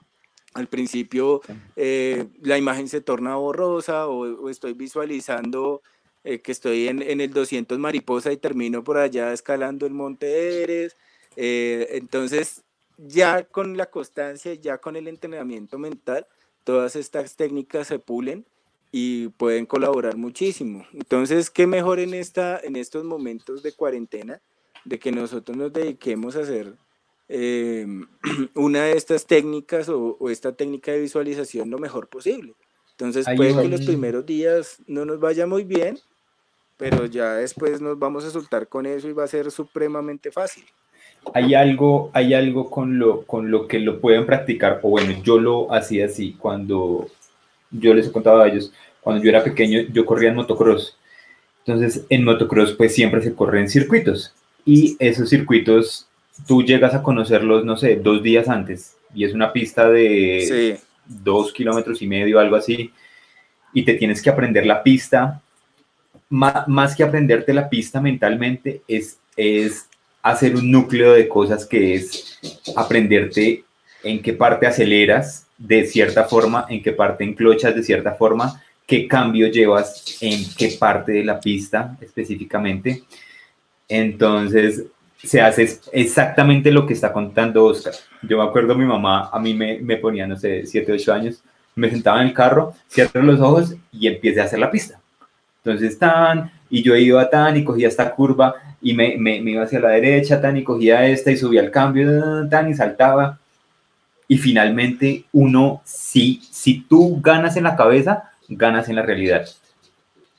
[0.59, 1.41] Al principio
[1.77, 5.83] eh, la imagen se torna borrosa o, estoy visualizando
[6.25, 10.97] eh, que estoy en, el 200 mariposa y termino por allá escalando el monte Eres.
[11.37, 12.63] Eh, entonces
[12.97, 16.27] ya con la constancia, ya con el entrenamiento mental,
[16.65, 18.45] todas estas técnicas se pulen
[18.91, 20.85] y pueden colaborar muchísimo.
[20.93, 24.41] Entonces, ¿qué mejor en, esta, en estos momentos de cuarentena
[24.85, 26.75] de que nosotros nos dediquemos a hacer
[27.29, 28.07] em,
[28.55, 32.55] una de estas técnicas o, esta técnica de visualización lo mejor posible?
[32.93, 35.99] Entonces, puede que los primeros días no nos vaya muy bien,
[36.77, 40.65] pero ya después nos vamos a soltar con eso y va a ser supremamente fácil.
[41.35, 45.39] Hay algo, hay algo con, lo, con lo que lo pueden practicar, o bueno, yo
[45.39, 47.09] lo hacía así cuando
[47.71, 50.97] yo les he contado a ellos, cuando yo era pequeño yo corría en motocross.
[51.65, 54.33] Entonces, en motocross pues siempre se corre en circuitos
[54.65, 56.08] y esos circuitos
[56.47, 61.53] tú llegas a conocerlos, no sé, dos días antes y es una pista de dos
[61.53, 62.93] kilómetros y medio, algo así,
[63.73, 65.41] y te tienes que aprender la pista
[66.29, 69.89] más, que aprenderte la pista mentalmente, es, es
[70.23, 72.39] hacer un núcleo de cosas que es
[72.77, 73.65] aprenderte
[74.03, 79.09] en qué parte aceleras de cierta forma, en qué parte enclochas de cierta forma, qué
[79.09, 83.05] cambio llevas en qué parte de la pista específicamente.
[83.89, 84.85] Entonces,
[85.23, 87.95] se hace exactamente lo que está contando Oscar.
[88.23, 91.43] Yo me acuerdo, mi mamá a mí me, me ponía, no sé, 7, 8 años,
[91.75, 95.01] me sentaba en el carro, cierro los ojos y empiece a hacer la pista.
[95.65, 99.81] Entonces, tan, y yo iba tan y cogía esta curva y me, me, iba hacia
[99.81, 103.39] la derecha, tan y cogía esta y subía al cambio, tan y saltaba.
[104.29, 109.47] Y finalmente uno, si, si tú ganas en la cabeza, ganas en la realidad.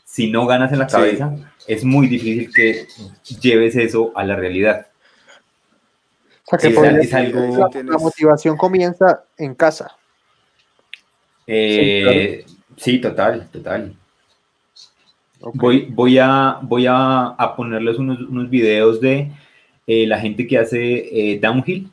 [0.05, 1.35] Si no ganas en la cabeza,
[1.69, 2.87] es muy difícil que
[3.39, 4.87] lleves eso a la realidad.
[6.51, 7.69] O sea, que algo...
[7.83, 9.95] la, motivación comienza en casa.
[11.45, 12.43] Eh,
[12.75, 13.95] sí, total, total.
[15.53, 19.31] Voy, voy, a, voy a, ponerles unos, unos, videos de
[19.85, 21.91] eh, la gente que hace eh, downhill.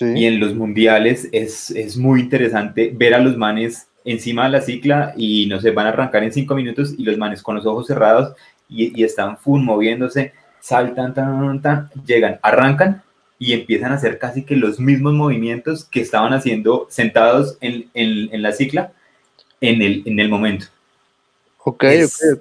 [0.00, 4.60] Y en los mundiales es, es, muy interesante ver a los manes encima de la
[4.60, 7.66] cicla y no sé, van a arrancar en cinco minutos y los manes con los
[7.66, 8.34] ojos cerrados
[8.68, 13.02] y, y están full moviéndose, saltan, tan, tan, llegan, arrancan
[13.38, 18.32] y empiezan a hacer casi que los mismos movimientos que estaban haciendo sentados en, en,
[18.32, 18.92] en la cicla
[19.60, 20.66] en el, en el momento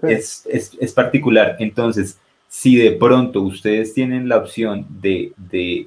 [0.03, 1.55] es, particular.
[1.59, 5.33] Entonces, si de pronto ustedes tienen la opción de,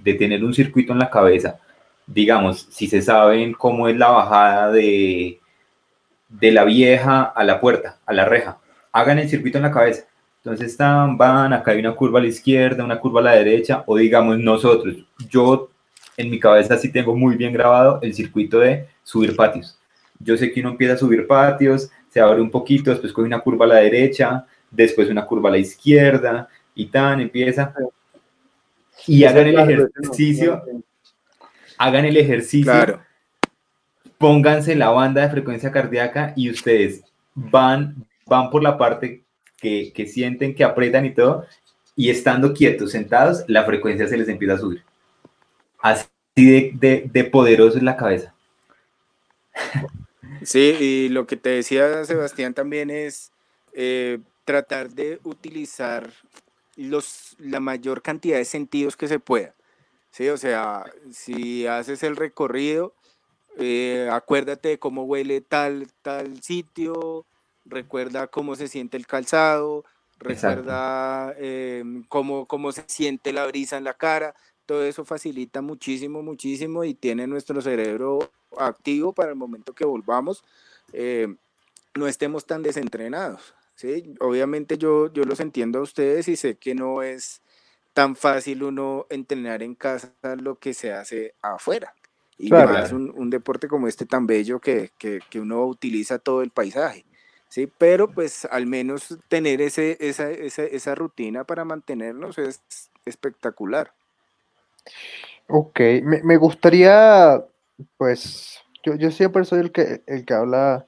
[0.05, 1.59] tener un circuito en la cabeza,
[2.07, 5.39] digamos, si se saben cómo es la bajada de,
[6.31, 8.59] de la vieja a la puerta, a la reja,
[8.93, 10.05] hagan el circuito en la cabeza.
[10.39, 13.83] Entonces están, van, acá hay una curva a la izquierda, una curva a la derecha,
[13.87, 14.97] o digamos nosotros,
[15.28, 15.68] yo
[16.16, 19.78] en mi cabeza sí tengo muy bien grabado el circuito de subir patios.
[20.18, 23.41] Yo sé que uno empieza a subir patios, se abre un poquito, después coge una
[23.41, 27.74] curva a la derecha, después una curva a la izquierda, y tan, empieza.
[29.07, 30.62] Y hagan el ejercicio,
[31.78, 33.01] hagan el ejercicio,
[34.20, 37.02] pónganse la banda de frecuencia cardíaca y ustedes
[37.34, 39.22] van, van por la parte
[39.56, 41.46] que, que sienten que apretan y todo,
[41.96, 44.84] y estando quietos, sentados, la frecuencia se les empieza a subir.
[45.80, 48.34] Así de, de, de poderoso es la cabeza.
[50.42, 53.32] Sí, y lo que te decía Sebastián también es
[53.72, 56.10] eh, tratar de utilizar
[56.76, 59.54] los, la mayor cantidad de sentidos que se pueda.
[60.10, 62.94] Sí, o sea, si haces el recorrido,
[63.59, 67.26] eh, acuérdate de cómo huele tal, tal sitio,
[67.64, 69.84] recuerda cómo se siente el calzado,
[70.18, 74.34] recuerda em, cómo, cómo se siente la brisa en la cara.
[74.66, 80.44] Todo eso facilita muchísimo, muchísimo y tiene nuestro cerebro activo para el momento que volvamos,
[80.92, 81.34] eh,
[81.94, 83.55] no estemos tan desentrenados.
[83.74, 84.14] ¿sí?
[84.20, 87.42] Obviamente yo, yo los entiendo a ustedes y sé que no es
[87.92, 91.94] tan fácil uno entrenar en casa lo que se hace afuera.
[92.41, 96.43] Y más un, un, deporte como este tan bello que, que, que, uno utiliza todo
[96.43, 97.05] el paisaje.
[97.49, 102.62] Sí, pero pues al menos tener ese, esa, esa, esa rutina para mantenernos es
[103.05, 103.93] espectacular.
[105.49, 107.45] Ok, me, me gustaría
[107.97, 110.86] pues yo, yo siempre soy el que, el que habla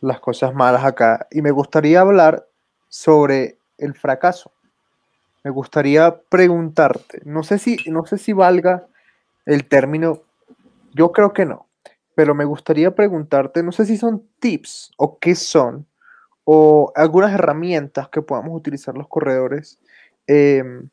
[0.00, 2.46] las cosas malas acá y me gustaría hablar
[2.88, 4.52] sobre el fracaso.
[5.44, 8.86] Me gustaría preguntarte, no sé si, no sé si valga
[9.46, 10.22] el término,
[10.94, 11.68] yo creo que no,
[12.14, 15.86] pero me gustaría preguntarte, no sé si son tips o qué son,
[16.44, 19.80] o algunas herramientas que podamos utilizar los corredores
[20.26, 20.88] em,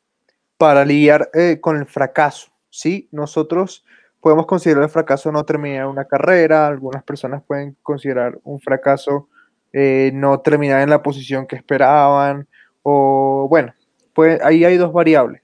[0.56, 2.50] para lidiar eh, con el fracaso.
[2.70, 3.08] ¿sí?
[3.12, 3.84] Nosotros
[4.20, 9.28] podemos considerar el fracaso no terminar una carrera, algunas personas pueden considerar un fracaso
[9.72, 12.48] eh, no terminar en la posición que esperaban,
[12.82, 13.74] o bueno,
[14.14, 15.42] pues ahí hay dos variables.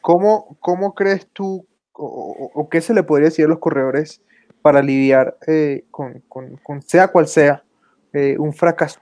[0.00, 1.66] ¿Cómo, cómo crees tú,
[2.02, 4.22] o, qué se le podría decir a los corredores
[4.62, 6.22] para lidiar eh, con,
[6.86, 7.64] sea cual sea
[8.12, 9.00] eh, un fracaso?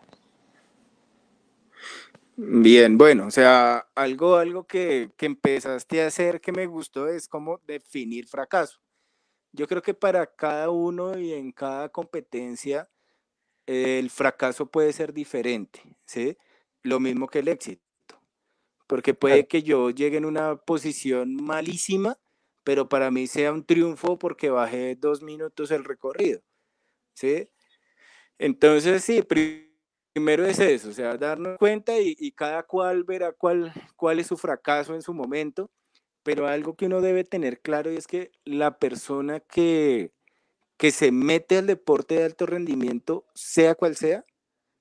[2.36, 7.26] Bien, bueno, o sea, algo, algo que, que, empezaste a hacer que me gustó es
[7.26, 8.80] como definir fracaso.
[9.52, 12.88] Yo creo que para cada uno y en cada competencia
[13.66, 16.36] el fracaso puede ser diferente, ¿sí?
[16.82, 17.84] Lo mismo que el éxito,
[18.86, 22.18] porque puede que yo llegue en una posición malísima,
[22.64, 26.40] pero para mí sea un triunfo porque bajé dos minutos el recorrido,
[27.14, 27.48] ¿sí?
[28.38, 34.20] Entonces, sí, primero es eso, o sea, darnos cuenta y, cada cual verá cuál, cuál
[34.20, 35.70] es su fracaso en su momento,
[36.22, 40.12] pero algo que uno debe tener claro es que la persona que,
[40.76, 44.24] que se mete al deporte de alto rendimiento, sea cual sea,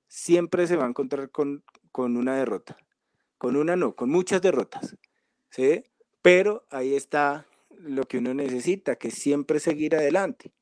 [0.06, 2.76] siempre se va a encontrar con, con una derrota.
[3.38, 4.96] Con una no, con muchas derrotas.
[5.50, 5.84] ¿sí?
[6.22, 7.46] Pero ahí está
[7.78, 10.52] lo que uno necesita, que siempre seguir adelante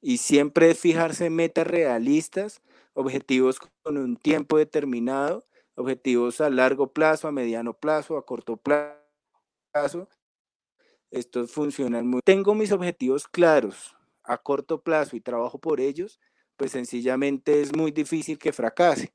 [0.00, 2.62] y siempre fijarse metas realistas
[2.94, 10.08] objetivos con un tiempo determinado, objetivos a largo plazo, a mediano plazo, a corto plazo.
[11.10, 12.20] Estos funcionan muy.
[12.24, 16.20] Tengo mis objetivos claros a corto plazo y trabajo por ellos,
[16.56, 19.12] pues sencillamente es muy difícil que fracase.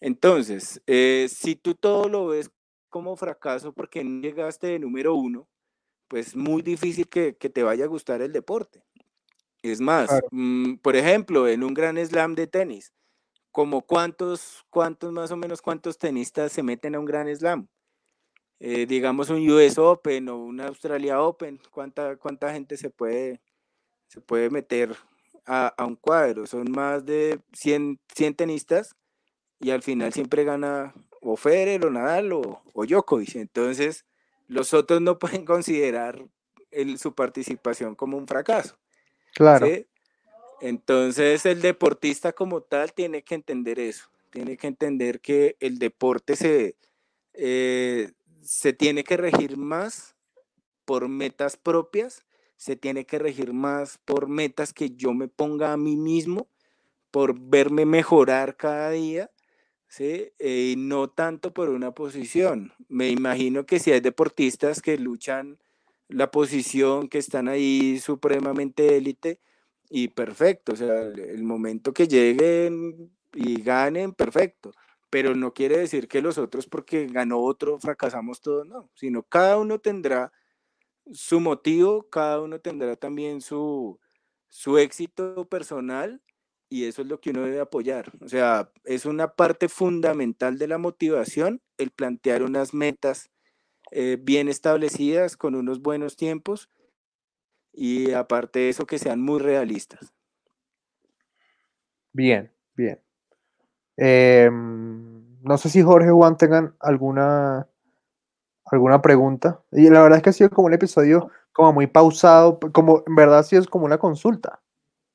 [0.00, 2.50] Entonces, eh, si tú todo lo ves
[2.88, 5.48] como fracaso porque no llegaste de número uno,
[6.08, 8.82] pues muy difícil que, te vaya a gustar el deporte.
[9.62, 12.92] Es más, mm, por ejemplo, en un gran slam de tenis,
[13.52, 17.68] como cuántos, cuántos más o menos, cuántos tenistas se meten a un gran slam.
[18.60, 23.40] Eh, digamos un US Open o un Australia Open, ¿cuánta, cuánta gente se puede,
[24.08, 24.96] se puede meter
[25.46, 26.46] a, un cuadro?
[26.46, 28.96] Son más de 100, 100, tenistas
[29.60, 33.36] y al final siempre gana o Federer o Nadal o, o Djokovic.
[33.36, 34.04] Entonces,
[34.48, 36.26] los otros no pueden considerar
[36.98, 38.76] su participación como un fracaso.
[39.34, 39.66] Claro.
[40.60, 46.34] Entonces el deportista como tal tiene que entender eso, tiene que entender que el deporte
[46.34, 46.76] se,
[47.34, 48.10] eh,
[48.42, 50.16] se tiene que regir más
[50.84, 52.26] por metas propias,
[52.56, 56.48] se tiene que regir más por metas que yo me ponga a mí mismo,
[57.12, 59.30] por verme mejorar cada día,
[59.88, 60.32] ¿sí?
[60.38, 62.72] Eh, y no tanto por una posición.
[62.88, 65.58] Me imagino que si hay deportistas que luchan
[66.08, 69.40] la posición, que están ahí supremamente élite,
[69.90, 74.72] y perfecto, o sea, el momento que lleguen y ganen, perfecto,
[75.10, 79.56] pero no quiere decir que los otros porque ganó otro fracasamos todos, no, sino cada
[79.58, 80.32] uno tendrá
[81.12, 83.98] su motivo, cada uno tendrá también su,
[84.48, 86.20] su éxito personal
[86.68, 88.12] y eso es lo que uno debe apoyar.
[88.20, 93.30] O sea, es una parte fundamental de la motivación el plantear unas metas
[93.90, 96.68] eh, bien establecidas con unos buenos tiempos
[97.72, 100.12] y aparte de eso que sean muy realistas.
[102.12, 103.00] Bien, bien.
[103.96, 107.68] Em, no sé si Jorge Juan tengan alguna,
[108.66, 109.62] alguna pregunta.
[109.72, 113.14] Y la verdad es que ha sido como un episodio como muy pausado, como en
[113.14, 114.60] verdad sí es como una consulta.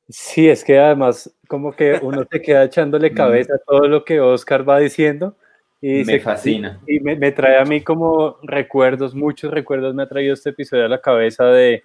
[0.10, 3.16] Sí, es que además como que uno te queda echándole mm.
[3.16, 5.36] cabeza a todo lo que Oscar va diciendo.
[5.82, 6.80] Y me fascina.
[6.88, 10.86] Y, me, me, trae a mí como recuerdos, muchos recuerdos me ha traído este episodio
[10.86, 11.84] a la cabeza de,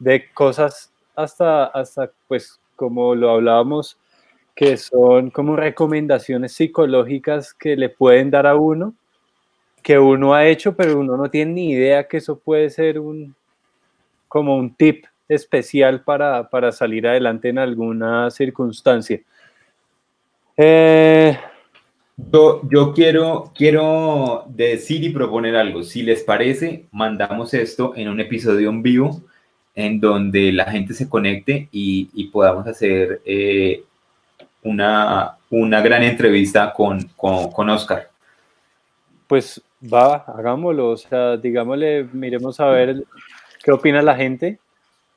[0.00, 3.98] de cosas hasta, hasta, pues, como lo hablábamos,
[4.54, 8.94] que son como recomendaciones psicológicas que le pueden dar a uno,
[9.82, 13.36] que uno ha hecho, pero uno no tiene ni idea que eso puede ser un,
[14.26, 19.20] como un tip especial para, para salir adelante en alguna circunstancia.
[20.56, 21.38] Eh,
[22.16, 25.82] yo, yo, quiero, quiero decir y proponer algo.
[25.82, 29.22] Si les parece, mandamos esto en un episodio en vivo
[29.78, 33.84] en donde la gente se conecte y, podamos hacer eh,
[34.64, 38.10] una, una, gran entrevista con, con, Oscar.
[39.28, 43.04] Pues va, hagámoslo, o sea, digámosle, miremos a ver
[43.62, 44.58] qué opina la gente,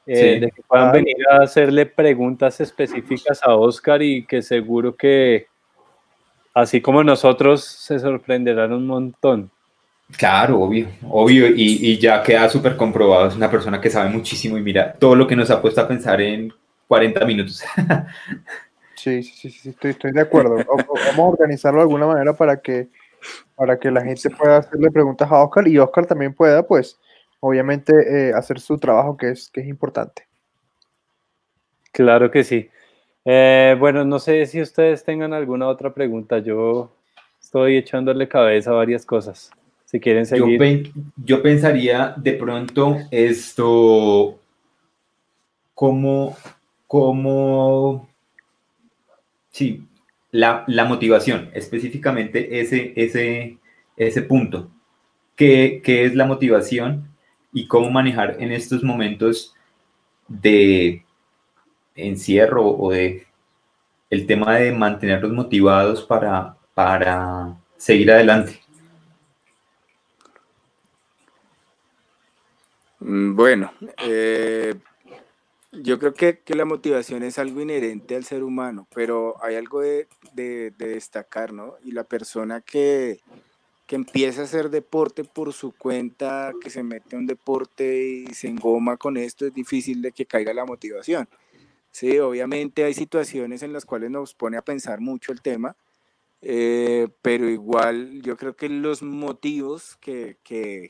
[0.06, 5.47] eh, de que puedan venir a hacerle preguntas específicas a Oscar y que seguro que,
[6.54, 9.52] así como nosotros, se sorprenderán un montón.
[10.18, 14.62] Claro, obvio, obvio, y, ya queda súper comprobado, es una persona que sabe muchísimo y
[14.62, 16.54] mira todo lo que nos ha puesto a pensar en
[16.88, 17.64] 40 minutos.
[18.93, 20.58] Sí, sí, sí, estoy, estoy de acuerdo.
[20.58, 22.88] Vamos a organizarlo de alguna manera para que,
[23.56, 26.99] para que la gente pueda hacerle preguntas a Oscar y Oscar también pueda, pues,
[27.42, 30.28] obviamente, eh, hacer su trabajo que es, que es importante.
[31.92, 32.70] Claro que sí.
[33.26, 36.39] Eh, bueno, no sé si ustedes tengan alguna otra pregunta.
[36.39, 36.96] Yo
[37.42, 39.52] estoy echándole cabeza a varias cosas
[39.92, 40.89] si quieren seguir.
[41.18, 44.39] Yo, pensaría de pronto esto,
[45.74, 46.38] cómo,
[46.88, 48.08] cómo,
[49.50, 49.86] sí,
[50.32, 53.58] la, motivación, específicamente ese, ese,
[53.98, 54.72] ese punto.
[55.36, 57.11] ¿Qué, ¿Qué es la motivación
[57.54, 59.56] y cómo manejar en estos momentos
[60.28, 61.04] de
[61.95, 63.28] encierro o de
[64.10, 68.62] el tema de mantenerlos motivados para, para seguir adelante?
[72.99, 73.72] Mm, bueno,
[74.04, 74.76] eh,
[75.72, 80.08] yo creo que, la motivación es algo inherente al ser humano, pero hay algo de,
[80.78, 81.76] destacar, ¿no?
[81.84, 83.22] Y la persona que,
[83.92, 88.34] que, empieza a hacer deporte por su cuenta, que se mete a un deporte y
[88.34, 91.28] se engoma con esto, es difícil de que caiga la motivación.
[91.92, 95.76] Sí, obviamente hay situaciones en las cuales nos pone a pensar mucho el tema,
[96.42, 100.88] eh, pero igual yo creo que los motivos que, que,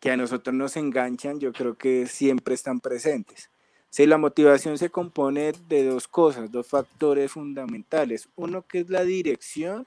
[0.00, 3.50] que a nosotros nos enganchan, yo creo que siempre están presentes.
[3.88, 9.04] Si la motivación se compone de dos cosas, dos factores fundamentales, uno que es la
[9.04, 9.86] dirección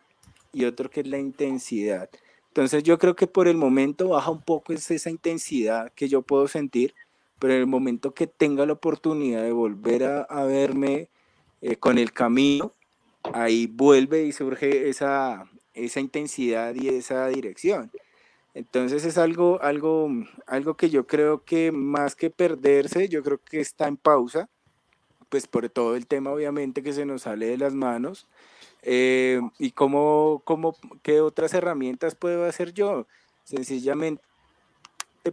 [0.53, 2.09] y otro que es la intensidad.
[2.59, 6.49] Entonces yo creo que por el momento baja un poco esa intensidad que yo puedo
[6.49, 6.93] sentir,
[7.39, 11.07] pero en el momento que tenga la oportunidad de volver a, verme
[11.61, 12.73] eh, con el camino,
[13.33, 17.91] ahí vuelve y surge esa, esa intensidad y esa dirección.
[18.53, 20.09] Entonces es algo, algo,
[20.45, 24.49] algo que yo creo que más que perderse, yo creo que está en pausa,
[25.29, 28.27] pues por todo el tema obviamente que se nos sale de las manos.
[28.81, 33.07] Eh, y cómo, cómo, qué otras herramientas puedo hacer yo.
[33.43, 34.23] Sencillamente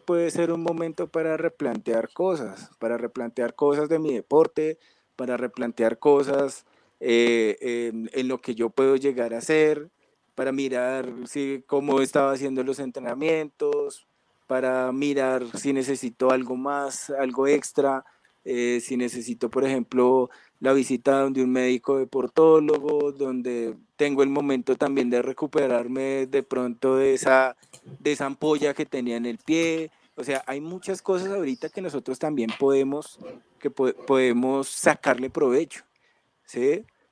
[0.04, 4.78] puede ser un momento para replantear cosas, para replantear cosas de mi deporte,
[5.16, 6.66] para replantear cosas
[7.00, 9.90] eh, en, lo que yo puedo llegar a hacer,
[10.34, 14.06] para mirar si, cómo estaba haciendo los entrenamientos,
[14.46, 18.04] para mirar si necesito algo más, algo extra,
[18.44, 20.30] eh, si necesito, por ejemplo,
[20.60, 26.96] la visita de un médico deportólogo, donde tengo el momento también de recuperarme de pronto
[26.96, 27.56] de esa,
[27.98, 29.90] de esa ampolla que tenía en el pie.
[30.14, 33.18] O sea, hay muchas cosas ahorita que nosotros también podemos,
[33.58, 35.82] que podemos sacarle provecho.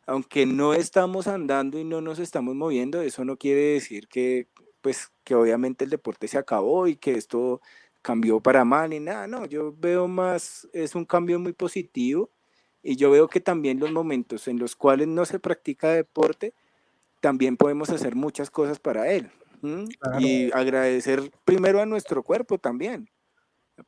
[0.07, 4.47] aunque no estamos andando y no nos estamos moviendo, eso no quiere decir que,
[4.83, 7.61] pues, que obviamente el deporte se acabó y que esto
[8.03, 12.31] cambió para mal ni nada, no, yo veo más, es un cambio muy positivo
[12.85, 16.53] y yo veo que también los momentos en los cuales no se practica deporte,
[17.21, 19.31] también podemos hacer muchas cosas para él.
[20.21, 23.09] Y agradecer primero a nuestro cuerpo también,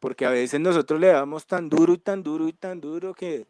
[0.00, 3.46] porque a veces nosotros le damos tan duro y tan duro y tan duro que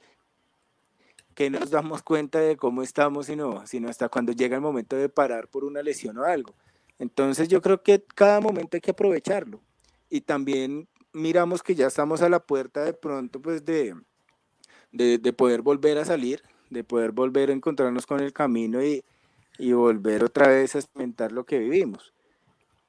[1.36, 5.10] que nos damos cuenta de cómo estamos, sino, sino hasta cuando llega el momento de
[5.10, 6.54] parar por una lesión o algo.
[6.98, 9.60] Entonces yo creo que cada momento hay que aprovecharlo.
[10.08, 13.94] Y también miramos que ya estamos a la puerta de pronto pues de,
[14.92, 19.04] de, poder volver a salir, de poder volver a encontrarnos con el camino y,
[19.58, 22.12] y volver otra vez a experimentar lo que vivimos.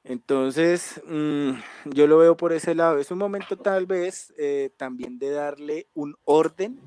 [0.04, 1.50] Entonces, mm,
[1.84, 2.98] yo lo veo por ese lado.
[2.98, 6.80] Es un momento tal vez eh, también de darle un orden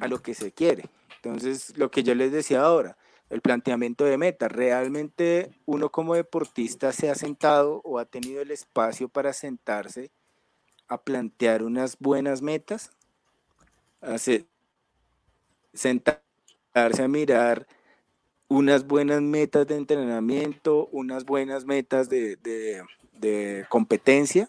[0.00, 0.86] a lo que se quiere.
[1.16, 2.96] Entonces, lo que yo les decía ahora,
[3.30, 8.50] el planteamiento de meta, realmente uno como deportista se ha sentado o ha tenido el
[8.50, 10.10] espacio para sentarse
[10.88, 12.90] a plantear unas buenas metas,
[14.00, 14.16] a
[15.72, 16.22] sentarse
[16.74, 17.66] a mirar
[18.48, 22.84] unas buenas metas de entrenamiento, unas buenas metas de,
[23.68, 24.48] competencia.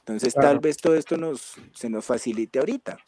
[0.00, 2.98] Entonces, tal vez todo esto nos, se nos facilite ahorita.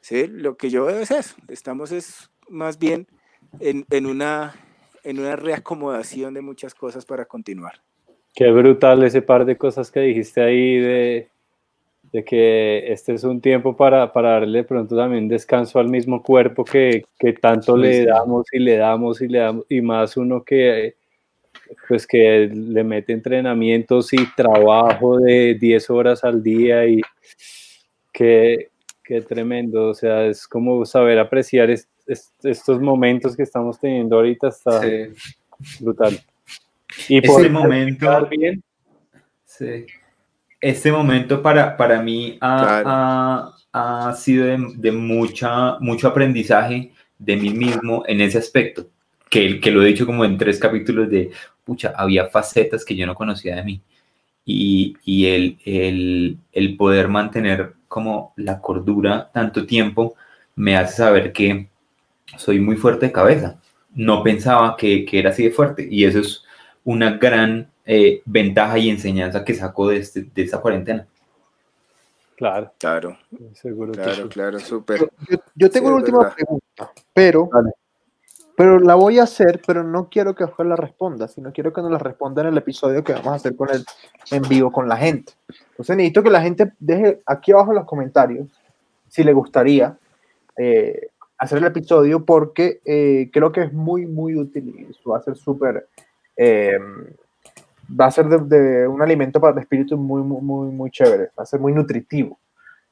[0.00, 0.26] ¿sí?
[0.26, 3.06] Lo que yo veo es eso, estamos es más bien
[3.60, 4.54] en, en, una,
[5.04, 7.82] en una reacomodación de muchas cosas para continuar.
[8.34, 11.30] Qué brutal ese par de cosas que dijiste ahí de,
[12.12, 16.64] de que este es un tiempo para, para, darle pronto también descanso al mismo cuerpo
[16.64, 20.96] que, que tanto le damos y le damos y le damos, y más uno que
[21.88, 27.00] pues que le mete entrenamientos y trabajo de 10 horas al día y
[28.12, 28.70] que,
[29.10, 34.80] Qué tremendo, o sea, es como saber apreciar estos momentos que estamos teniendo ahorita, está
[35.80, 36.16] brutal.
[37.08, 38.62] Y por momento, bien.
[39.44, 39.86] Sí.
[40.60, 48.04] Este momento para, para mí ha, ha, sido de, mucha, mucho aprendizaje de mí mismo
[48.06, 48.88] en ese aspecto,
[49.30, 51.30] que, que lo he dicho como en tres capítulos de,
[51.64, 53.80] pucha, había facetas que yo no conocía de mí.
[54.44, 60.14] Y, y el, el, el poder mantener como la cordura tanto tiempo
[60.56, 61.68] me hace saber que
[62.36, 63.60] soy muy fuerte de cabeza.
[63.94, 66.44] No pensaba que, que era así de fuerte y eso es
[66.84, 71.06] una gran eh, ventaja y enseñanza que saco de, este, de esta cuarentena.
[72.40, 72.72] Claro.
[72.78, 73.18] Claro.
[73.52, 75.10] Seguro claro, claro, súper.
[75.54, 77.50] Yo, tengo una última pregunta, pero,
[78.56, 81.82] pero la voy a hacer, pero no quiero que Oscar la responda, sino quiero que
[81.82, 83.84] nos la responda en el episodio que vamos a hacer con el,
[84.30, 85.34] en vivo con la gente.
[85.72, 88.48] Entonces necesito que la gente deje aquí abajo en los comentarios
[89.08, 89.98] si le gustaría
[90.56, 95.22] eh, hacer el episodio porque eh, creo que es muy, muy útil y va a
[95.22, 95.88] ser súper...
[96.38, 96.78] Eh,
[97.98, 101.42] va a ser de, un alimento para el espíritu muy, muy, muy, muy chévere, va
[101.42, 102.38] a ser muy nutritivo.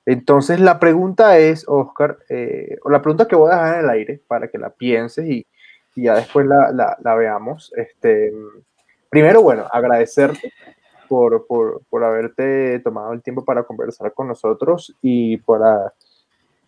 [0.06, 3.90] Entonces la pregunta es, Oscar, eh, o la pregunta que voy a dejar en el
[3.90, 5.46] aire para que la pienses y,
[5.94, 7.72] ya después la, la, veamos.
[7.76, 8.32] Este,
[9.10, 10.52] primero, bueno, agradecerte
[11.08, 15.92] por, por, por, haberte tomado el tiempo para conversar con nosotros y para,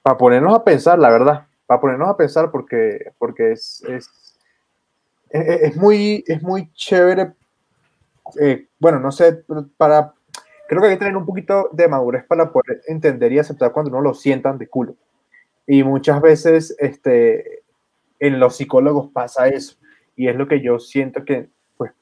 [0.03, 4.11] para ponernos a pensar, la verdad, para ponernos a pensar porque, porque es, es,
[5.31, 7.33] es, muy, es muy chévere
[8.41, 9.45] eh, bueno, no sé,
[9.77, 10.15] para,
[10.69, 13.91] creo que hay que tener un poquito de madurez para poder entender y aceptar cuando
[13.91, 14.97] uno lo sientan de culo.
[15.67, 17.63] Y muchas veces, este,
[18.19, 19.77] en los psicólogos pasa eso.
[20.17, 21.93] Y es lo que yo siento que, pues,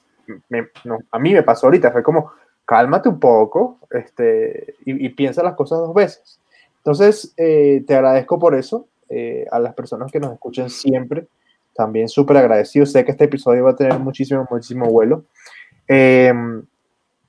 [1.11, 1.93] a mí me pasó ahorita.
[1.93, 2.33] Fue como,
[2.65, 6.41] cálmate un poco este, y, piensa las cosas dos veces.
[6.79, 8.89] Entonces, eh, te agradezco por eso.
[9.11, 11.27] Eh, a las personas que nos escuchan siempre,
[11.75, 12.85] también súper agradecido.
[12.85, 15.25] Sé que este episodio va a tener muchísimo, muchísimo vuelo.
[15.89, 16.63] Em,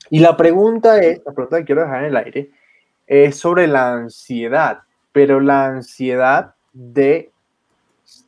[0.10, 2.52] y la pregunta es, la pregunta que quiero dejar en el aire,
[3.08, 4.82] es sobre la ansiedad,
[5.12, 7.32] pero la ansiedad de,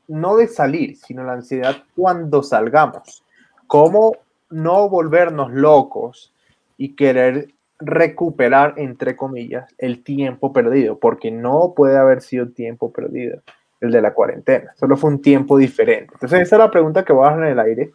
[0.08, 3.24] no de salir, sino la ansiedad cuando salgamos.
[3.68, 4.18] ¿Cómo
[4.50, 6.34] no volvernos locos
[6.78, 10.98] y querer recuperar, entre comillas, el tiempo perdido?
[10.98, 13.42] Porque no puede haber sido tiempo perdido
[13.82, 16.14] el de la cuarentena, solo fue un tiempo diferente.
[16.14, 17.92] Entonces esa es la pregunta que voy a dejar en el aire.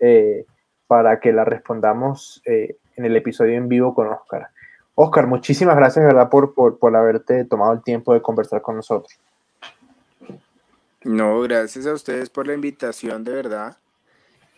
[0.00, 0.44] Eh,
[0.90, 4.48] para que la respondamos eh, en el episodio en vivo con Oscar.
[4.96, 9.16] Oscar, muchísimas gracias, ¿verdad?, por, por, por haberte tomado el tiempo de conversar con nosotros.
[11.04, 13.76] No, gracias a ustedes por la invitación, de verdad.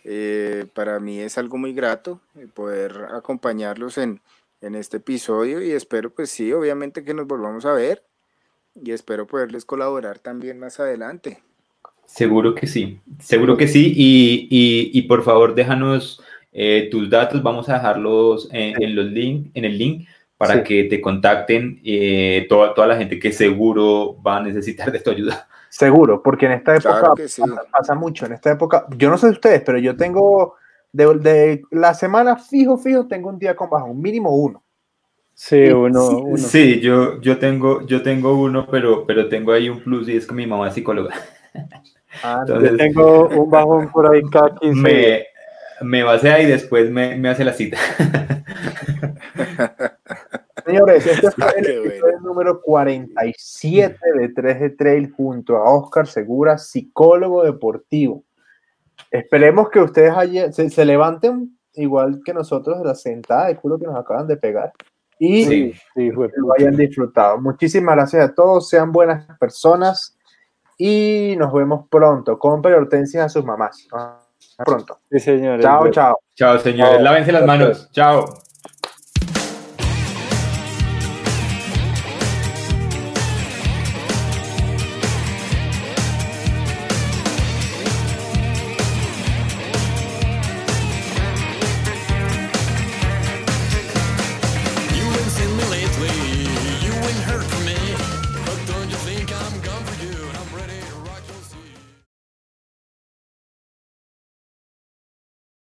[0.05, 4.19] Eh, para mí es algo muy grato eh, poder acompañarlos en,
[4.61, 8.03] en, este episodio y espero, pues sí, obviamente que nos volvamos a ver
[8.73, 11.43] y espero poderles colaborar también más adelante.
[12.13, 13.91] Seguro que sí, seguro que sí.
[13.95, 19.49] Y, y, y por favor, déjanos eh, tus datos, vamos a dejarlos en, los link,
[19.55, 20.07] en el link
[20.37, 24.99] para que te contacten eh, toda, toda la gente que seguro va a necesitar de
[24.99, 25.47] tu ayuda.
[25.69, 27.13] Seguro, porque en esta época
[27.71, 28.27] pasa, mucho.
[28.27, 30.53] En esta época, yo no sé de ustedes, pero yo tengo
[30.91, 34.63] de, de, la semana fijo, fijo, tengo un día con bajo, un mínimo uno.
[35.33, 40.07] Sí, uno, sí, yo, yo, tengo, yo tengo uno, pero, pero tengo ahí un plus
[40.07, 41.15] y es que mi mamá es psicóloga.
[42.23, 45.25] Ah, Entonces, tengo un bajón por ahí cada 15 me,
[45.81, 47.77] me basea y después me, me hace la cita.
[50.65, 56.57] Señores, este fue el episodio número 47 de 3 de Trail junto a Oscar Segura,
[56.57, 58.23] psicólogo deportivo.
[59.11, 63.85] Esperemos que ustedes se, se, levanten igual que nosotros de la sentada de culo que
[63.85, 64.71] nos acaban de pegar
[65.19, 67.39] y lo hayan disfrutado.
[67.39, 70.17] Muchísimas gracias a todos, sean buenas personas
[70.77, 72.37] y nos vemos pronto.
[72.39, 73.87] Compre hortensias a sus mamás.
[73.91, 74.99] Hasta pronto.
[75.11, 75.63] Sí, señores.
[75.63, 76.19] Chao, chao.
[76.35, 77.01] Chao, señores.
[77.01, 77.89] Lávense las manos.
[77.91, 78.25] Chao.